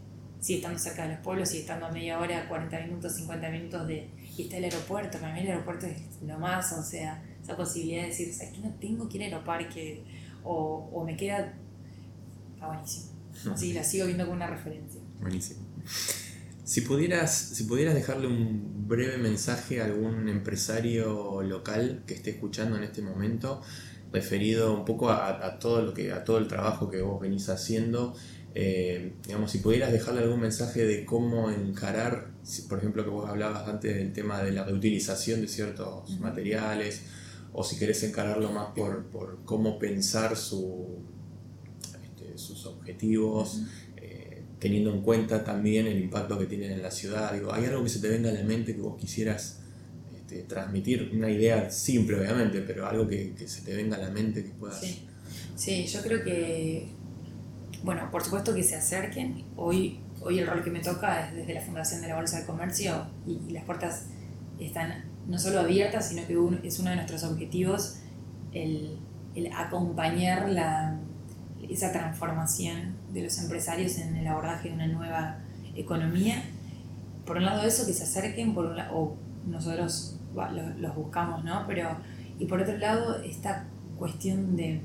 sigue 0.41 0.57
estando 0.57 0.79
cerca 0.79 1.03
de 1.03 1.09
los 1.09 1.19
pueblos, 1.19 1.49
sigue 1.49 1.61
estando 1.61 1.85
a 1.85 1.91
media 1.91 2.19
hora, 2.19 2.47
40 2.49 2.79
minutos, 2.81 3.15
50 3.15 3.49
minutos 3.49 3.87
de... 3.87 4.09
Y 4.35 4.43
está 4.43 4.57
el 4.57 4.65
aeropuerto, 4.65 5.19
para 5.19 5.33
mí 5.33 5.41
el 5.41 5.47
aeropuerto 5.47 5.85
es 5.85 6.01
lo 6.23 6.39
más, 6.39 6.73
o 6.73 6.83
sea, 6.83 7.23
esa 7.51 7.57
posibilidad 7.57 8.03
de 8.03 8.07
decir, 8.09 8.33
¿sabes 8.33 8.53
que 8.53 8.59
no 8.59 8.73
tengo 8.79 9.07
que 9.09 9.17
ir 9.17 9.23
al 9.23 9.33
aeroparque? 9.33 10.03
O, 10.43 10.89
o 10.93 11.03
me 11.03 11.15
queda... 11.15 11.53
Está 12.53 12.67
buenísimo. 12.67 13.11
Así 13.53 13.73
la 13.73 13.83
sigo 13.83 14.05
viendo 14.05 14.25
como 14.25 14.35
una 14.35 14.47
referencia. 14.47 15.01
Buenísimo. 15.19 15.61
Si 16.63 16.81
pudieras, 16.81 17.33
si 17.33 17.63
pudieras 17.65 17.95
dejarle 17.95 18.27
un 18.27 18.87
breve 18.87 19.17
mensaje 19.17 19.81
a 19.81 19.85
algún 19.85 20.29
empresario 20.29 21.41
local 21.41 22.03
que 22.05 22.13
esté 22.13 22.31
escuchando 22.31 22.77
en 22.77 22.83
este 22.83 23.01
momento, 23.01 23.61
referido 24.13 24.73
un 24.73 24.85
poco 24.85 25.09
a, 25.09 25.45
a 25.45 25.59
todo 25.59 25.81
lo 25.81 25.93
que, 25.93 26.11
a 26.11 26.23
todo 26.23 26.37
el 26.37 26.47
trabajo 26.47 26.89
que 26.89 27.01
vos 27.01 27.19
venís 27.19 27.49
haciendo 27.49 28.15
eh, 28.53 29.13
digamos, 29.25 29.51
si 29.51 29.59
pudieras 29.59 29.91
dejarle 29.91 30.21
algún 30.21 30.41
mensaje 30.41 30.83
de 30.83 31.05
cómo 31.05 31.49
encarar, 31.49 32.31
por 32.67 32.79
ejemplo, 32.79 33.03
que 33.03 33.09
vos 33.09 33.29
hablabas 33.29 33.67
antes 33.67 33.95
del 33.95 34.11
tema 34.11 34.43
de 34.43 34.51
la 34.51 34.65
reutilización 34.65 35.41
de 35.41 35.47
ciertos 35.47 36.19
materiales, 36.19 37.03
o 37.53 37.63
si 37.63 37.77
querés 37.77 38.03
encararlo 38.03 38.51
más 38.51 38.69
por, 38.75 39.39
cómo 39.45 39.77
pensar 39.77 40.35
su, 40.37 40.87
este, 42.03 42.37
sus 42.37 42.65
objetivos, 42.65 43.61
eh, 43.97 44.43
teniendo 44.59 44.93
en 44.93 45.01
cuenta 45.01 45.43
también 45.43 45.87
el 45.87 45.99
impacto 45.99 46.37
que 46.37 46.45
tienen 46.45 46.71
en 46.71 46.81
la 46.81 46.91
ciudad. 46.91 47.33
Digo, 47.33 47.53
¿Hay 47.53 47.65
algo 47.65 47.83
que 47.83 47.89
se 47.89 47.99
te 47.99 48.07
venga 48.07 48.29
a 48.29 48.33
la 48.33 48.43
mente 48.43 48.75
que 48.75 48.81
vos 48.81 48.97
quisieras 48.97 49.59
este, 50.15 50.43
transmitir? 50.43 51.11
Una 51.13 51.29
idea 51.29 51.69
simple, 51.69 52.19
obviamente, 52.19 52.61
pero 52.61 52.87
algo 52.87 53.07
que, 53.07 53.33
se 53.45 53.61
te 53.61 53.75
venga 53.75 53.97
a 53.97 53.99
la 53.99 54.09
mente 54.09 54.43
que 54.43 54.51
puedas... 54.51 54.79
Sí, 54.79 55.07
sí 55.55 55.85
yo 55.85 56.01
creo 56.01 56.23
que 56.23 57.01
bueno, 57.83 58.09
por 58.11 58.23
supuesto 58.23 58.53
que 58.53 58.63
se 58.63 58.75
acerquen. 58.75 59.43
Hoy, 59.55 59.99
hoy 60.21 60.39
el 60.39 60.47
rol 60.47 60.63
que 60.63 60.69
me 60.69 60.81
toca 60.81 61.27
es 61.27 61.35
desde 61.35 61.53
la 61.55 61.61
Fundación 61.61 62.01
de 62.01 62.09
la 62.09 62.15
Bolsa 62.15 62.39
de 62.39 62.45
Comercio 62.45 63.07
y, 63.25 63.51
las 63.51 63.63
puertas 63.65 64.05
están 64.59 65.05
no 65.31 65.39
solo 65.39 65.61
abiertas, 65.61 66.09
sino 66.09 66.27
que 66.27 66.33
es 66.67 66.77
uno 66.79 66.89
de 66.89 66.97
nuestros 66.97 67.23
objetivos 67.23 67.99
el, 68.51 68.99
acompañar 69.55 70.49
esa 71.69 71.93
transformación 71.93 72.97
de 73.13 73.23
los 73.23 73.39
empresarios 73.39 73.97
en 73.97 74.17
el 74.17 74.27
abordaje 74.27 74.67
de 74.67 74.75
una 74.75 74.87
nueva 74.87 75.37
economía. 75.73 76.43
Por 77.25 77.37
un 77.37 77.45
lado 77.45 77.63
eso, 77.63 77.85
que 77.87 77.93
se 77.93 78.03
acerquen, 78.03 78.53
o 78.57 79.15
nosotros 79.47 80.19
los 80.35 80.95
buscamos, 80.95 81.45
¿no? 81.45 81.63
Pero, 81.65 81.95
y 82.37 82.45
por 82.45 82.59
otro 82.59 82.77
lado, 82.77 83.21
esta 83.23 83.67
cuestión 83.97 84.57
de 84.57 84.81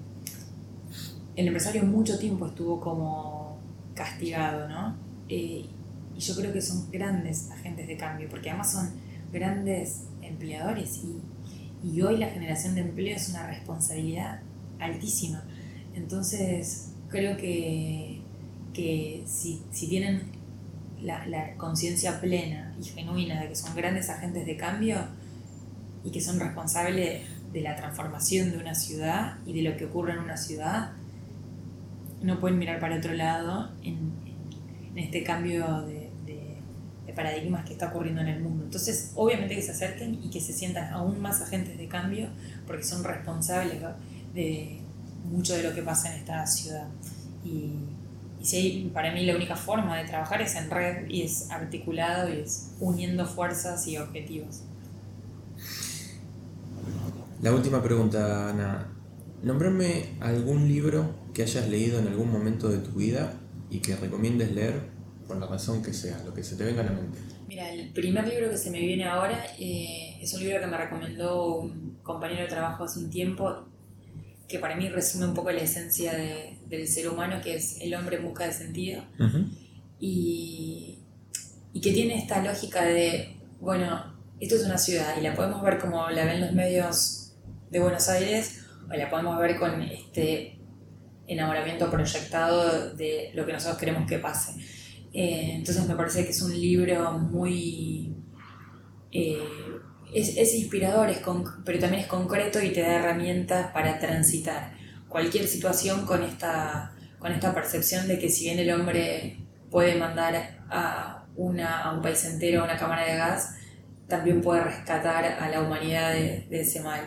el 1.35 1.49
empresario 1.49 1.83
mucho 1.83 2.21
tiempo 2.21 2.47
estuvo 2.47 2.81
como 2.81 3.59
castigado, 3.95 4.69
¿no? 4.69 4.95
Eh, 5.29 5.67
y 6.15 6.21
yo 6.21 6.37
creo 6.37 6.53
que 6.53 6.63
son 6.63 6.89
grandes 6.93 7.51
agentes 7.51 7.89
de 7.89 7.97
cambio, 7.97 8.29
porque 8.29 8.51
además 8.51 8.71
son 8.71 9.06
grandes 9.33 10.05
empleadores 10.23 11.03
y, 11.05 11.23
hoy 12.03 12.17
la 12.17 12.29
generación 12.29 12.75
de 12.75 12.81
empleo 12.81 13.15
es 13.15 13.29
una 13.29 13.47
responsabilidad 13.47 14.41
altísima. 14.81 15.45
Entonces, 15.95 16.89
creo 17.09 17.37
que, 17.37 18.21
que 18.75 19.23
si, 19.27 19.63
tienen 19.89 20.23
la, 21.01 21.55
conciencia 21.57 22.21
plena 22.21 22.75
y 22.81 22.85
genuina 22.85 23.41
de 23.41 23.49
que 23.49 23.55
son 23.55 23.75
grandes 23.77 24.11
agentes 24.11 24.47
de 24.47 24.57
cambio 24.57 24.99
y 26.05 26.11
que 26.11 26.21
son 26.21 26.41
responsables 26.41 27.23
de 27.53 27.61
la 27.61 27.77
transformación 27.77 28.51
de 28.51 28.59
una 28.59 28.75
ciudad 28.75 29.39
y 29.47 29.53
de 29.53 29.63
lo 29.63 29.77
que 29.77 29.87
ocurre 29.87 30.13
en 30.13 30.19
una 30.19 30.37
ciudad, 30.37 30.91
no 32.21 32.39
pueden 32.41 32.59
mirar 32.59 32.81
para 32.81 32.97
otro 32.97 33.15
lado 33.15 33.71
en, 33.83 34.27
este 34.97 35.23
cambio 35.23 35.83
de, 35.83 35.96
paradigmas 37.13 37.65
que 37.65 37.73
está 37.73 37.89
ocurriendo 37.89 38.21
en 38.21 38.29
el 38.29 38.41
mundo. 38.41 38.65
Entonces, 38.65 39.13
obviamente 39.15 39.55
que 39.55 39.63
se 39.63 39.73
acerquen 39.73 40.21
y 40.23 40.31
que 40.31 40.41
se 40.41 40.53
sientan 40.53 40.93
aún 40.93 41.21
más 41.21 41.41
agentes 41.41 41.79
de 41.79 41.89
cambio 41.89 42.29
porque 42.67 42.83
son 42.83 43.05
responsables 43.05 43.81
de 44.35 44.81
mucho 45.31 45.55
de 45.55 45.63
lo 45.63 45.75
que 45.75 45.83
pasa 45.83 46.13
en 46.13 46.21
esta 46.21 46.47
ciudad. 46.47 46.89
Y, 47.45 47.73
y 48.53 48.91
para 48.93 49.13
mí 49.13 49.25
la 49.25 49.35
única 49.35 49.57
forma 49.57 49.97
de 49.97 50.05
trabajar 50.05 50.43
es 50.43 50.55
en 50.57 50.71
red 50.71 51.09
y 51.09 51.23
es 51.23 51.51
articulado 51.51 52.33
y 52.33 52.41
es 52.41 52.71
uniendo 52.81 53.27
fuerzas 53.27 53.87
y 53.87 53.99
objetivos. 53.99 54.63
La 57.43 57.53
última 57.53 57.83
pregunta, 57.83 58.51
Ana. 58.51 58.93
Nombrame 59.43 60.17
algún 60.21 60.67
libro 60.67 61.15
que 61.35 61.43
hayas 61.43 61.69
leído 61.69 61.99
en 61.99 62.09
algún 62.09 62.33
momento 62.33 62.69
de 62.69 62.79
tu 62.79 62.93
vida 62.93 63.35
y 63.71 63.81
que 63.81 63.95
recomiendes 63.95 64.53
leer 64.53 64.96
por 65.27 65.39
la 65.39 65.47
razón 65.47 65.83
que 65.83 65.93
sea, 65.93 66.23
lo 66.25 66.33
que 66.33 66.43
se 66.43 66.57
te 66.57 66.65
venga 66.65 66.83
a 66.83 66.87
la 66.87 66.93
mente. 66.93 67.19
Mira, 67.49 67.71
el 67.71 67.93
primer 67.93 68.27
libro 68.27 68.51
que 68.51 68.57
se 68.57 68.71
me 68.71 68.81
viene 68.81 69.05
ahora 69.05 69.47
eh, 69.59 70.19
es 70.21 70.33
un 70.35 70.41
libro 70.41 70.61
que 70.61 70.67
me 70.67 70.77
recomendó 70.77 71.57
un 71.57 71.99
compañero 72.03 72.43
de 72.43 72.49
trabajo 72.49 72.85
hace 72.85 72.99
un 73.01 73.11
tiempo, 73.11 73.69
que 74.49 74.59
para 74.59 74.77
mí 74.77 74.89
resume 74.89 75.27
un 75.27 75.35
poco 75.35 75.51
la 75.51 75.61
esencia 75.61 76.13
de, 76.13 76.59
del 76.69 76.87
ser 76.87 77.09
humano, 77.09 77.41
que 77.43 77.57
es 77.57 77.81
el 77.81 77.95
hombre 77.95 78.17
en 78.17 78.25
busca 78.25 78.47
de 78.47 78.53
sentido. 78.53 79.03
y, 79.99 80.99
y 81.73 81.81
que 81.81 81.93
tiene 81.93 82.17
esta 82.17 82.43
lógica 82.43 82.85
de, 82.85 83.37
bueno, 83.61 84.15
esto 84.41 84.57
es 84.57 84.65
una 84.65 84.79
ciudad 84.79 85.17
y 85.19 85.23
la 85.23 85.35
podemos 85.35 85.63
ver 85.63 85.79
como 85.79 86.09
la 86.11 86.25
ven 86.25 86.41
los 86.41 86.53
medios 86.53 87.35
de 87.71 87.81
Buenos 87.81 88.09
Aires 88.09 88.65
o 88.91 88.95
la 88.95 89.11
podemos 89.11 89.39
ver 89.39 89.59
con 89.59 89.83
este 89.83 90.59
enamoramiento 91.27 91.91
proyectado 91.91 92.95
de 92.95 93.31
lo 93.35 93.45
que 93.47 93.53
nosotros 93.53 93.79
queremos 93.79 94.09
que 94.09 94.19
pase. 94.19 94.53
Eh, 95.19 95.53
entonces 95.55 95.89
me 95.89 95.97
parece 95.97 96.27
que 96.27 96.31
es 96.31 96.43
un 96.43 96.53
libro 96.53 97.13
muy... 97.13 98.15
Eh, 99.11 99.39
es, 100.13 100.55
inspirador, 100.55 101.09
es 101.09 101.21
pero 101.65 101.79
también 101.79 102.03
es 102.03 102.07
concreto 102.07 102.63
y 102.63 102.71
te 102.71 102.83
da 102.83 102.97
herramientas 102.97 103.73
para 103.73 103.99
transitar 103.99 104.75
cualquier 105.09 105.47
situación 105.47 106.05
con 106.05 106.23
esta, 106.23 106.93
con 107.19 107.33
esta 107.33 107.55
percepción 107.55 108.07
de 108.09 108.19
que 108.19 108.29
si 108.29 108.45
bien 108.45 108.59
el 108.59 108.71
hombre 108.71 109.39
puede 109.71 109.95
mandar 109.95 110.61
a, 110.69 111.25
una, 111.35 111.81
a 111.85 111.95
un 111.95 112.03
país 112.03 112.23
entero 112.27 112.61
a 112.61 112.65
una 112.65 112.77
cámara 112.77 113.07
de 113.07 113.17
gas, 113.17 113.55
también 114.09 114.43
puede 114.43 114.65
rescatar 114.65 115.25
a 115.25 115.49
la 115.49 115.63
humanidad 115.63 116.13
de, 116.13 116.47
ese 116.51 116.81
mal. 116.83 117.01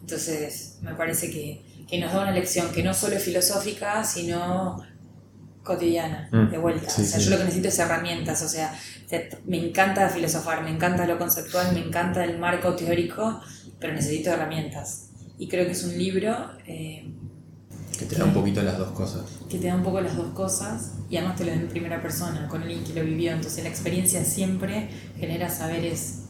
Entonces, 0.00 0.80
me 0.82 0.92
parece 0.94 1.30
que, 1.30 1.98
nos 1.98 2.12
da 2.12 2.22
una 2.22 2.32
lección 2.32 2.70
que 2.72 2.82
no 2.82 2.92
solo 2.92 3.16
es 3.16 3.24
filosófica, 3.24 4.04
sino 4.04 4.84
cotidiana, 5.64 6.28
mm. 6.30 6.50
de 6.50 6.58
vuelta. 6.58 6.86
o 6.86 6.90
sea, 6.90 7.18
yo 7.18 7.30
lo 7.30 7.38
que 7.38 7.44
necesito 7.44 7.68
es 7.68 7.78
herramientas, 7.78 8.42
o 8.42 8.48
sea, 8.48 8.78
me 9.46 9.68
encanta 9.68 10.08
filosofar, 10.08 10.62
me 10.62 10.70
encanta 10.70 11.06
lo 11.06 11.18
conceptual, 11.18 11.72
me 11.72 11.80
encanta 11.80 12.22
el 12.24 12.38
marco 12.38 12.74
teórico, 12.74 13.40
pero 13.80 13.94
necesito 13.94 14.30
herramientas. 14.30 15.08
Y 15.38 15.48
creo 15.48 15.66
que 15.66 15.72
es 15.72 15.84
un 15.84 15.98
libro... 15.98 16.50
Eh, 16.66 17.10
que 17.98 18.06
te 18.06 18.16
da 18.16 18.24
un 18.24 18.34
poquito 18.34 18.60
las 18.62 18.76
dos 18.76 18.90
cosas. 18.90 19.22
Que 19.48 19.58
te 19.58 19.68
da 19.68 19.76
un 19.76 19.84
poco 19.84 20.00
las 20.00 20.16
dos 20.16 20.32
cosas 20.34 20.94
y 21.08 21.16
además 21.16 21.36
te 21.36 21.44
lo 21.44 21.50
da 21.50 21.56
en 21.56 21.68
primera 21.68 22.02
persona, 22.02 22.48
con 22.48 22.62
alguien 22.62 22.82
que 22.82 22.92
lo 22.92 23.04
vivió. 23.04 23.32
Entonces 23.32 23.62
la 23.62 23.70
experiencia 23.70 24.24
siempre 24.24 24.88
genera 25.16 25.48
saberes 25.48 26.24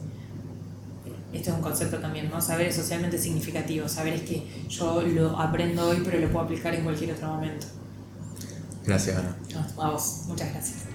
esto 1.35 1.49
es 1.49 1.55
un 1.57 1.61
concepto 1.61 1.97
también, 1.97 2.29
¿no? 2.29 2.39
Saber 2.39 2.67
es 2.67 2.75
socialmente 2.75 3.17
significativo, 3.17 3.89
saber 3.89 4.13
es 4.13 4.21
que 4.21 4.43
yo 4.69 5.01
lo 5.01 5.37
aprendo 5.37 5.89
hoy 5.89 6.01
pero 6.03 6.19
lo 6.19 6.29
puedo 6.29 6.45
aplicar 6.45 6.73
en 6.73 6.83
cualquier 6.83 7.11
otro 7.11 7.27
momento. 7.27 7.67
Gracias, 8.85 9.17
Ana. 9.17 9.35
a 9.77 9.89
vos, 9.89 10.23
muchas 10.27 10.51
gracias. 10.51 10.85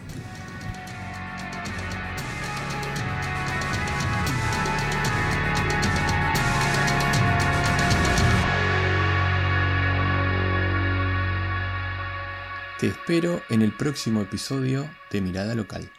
Te 12.79 12.87
espero 12.87 13.43
en 13.51 13.61
el 13.61 13.77
próximo 13.77 14.23
episodio 14.23 14.89
de 15.11 15.21
Mirada 15.21 15.55
Local. 15.55 15.91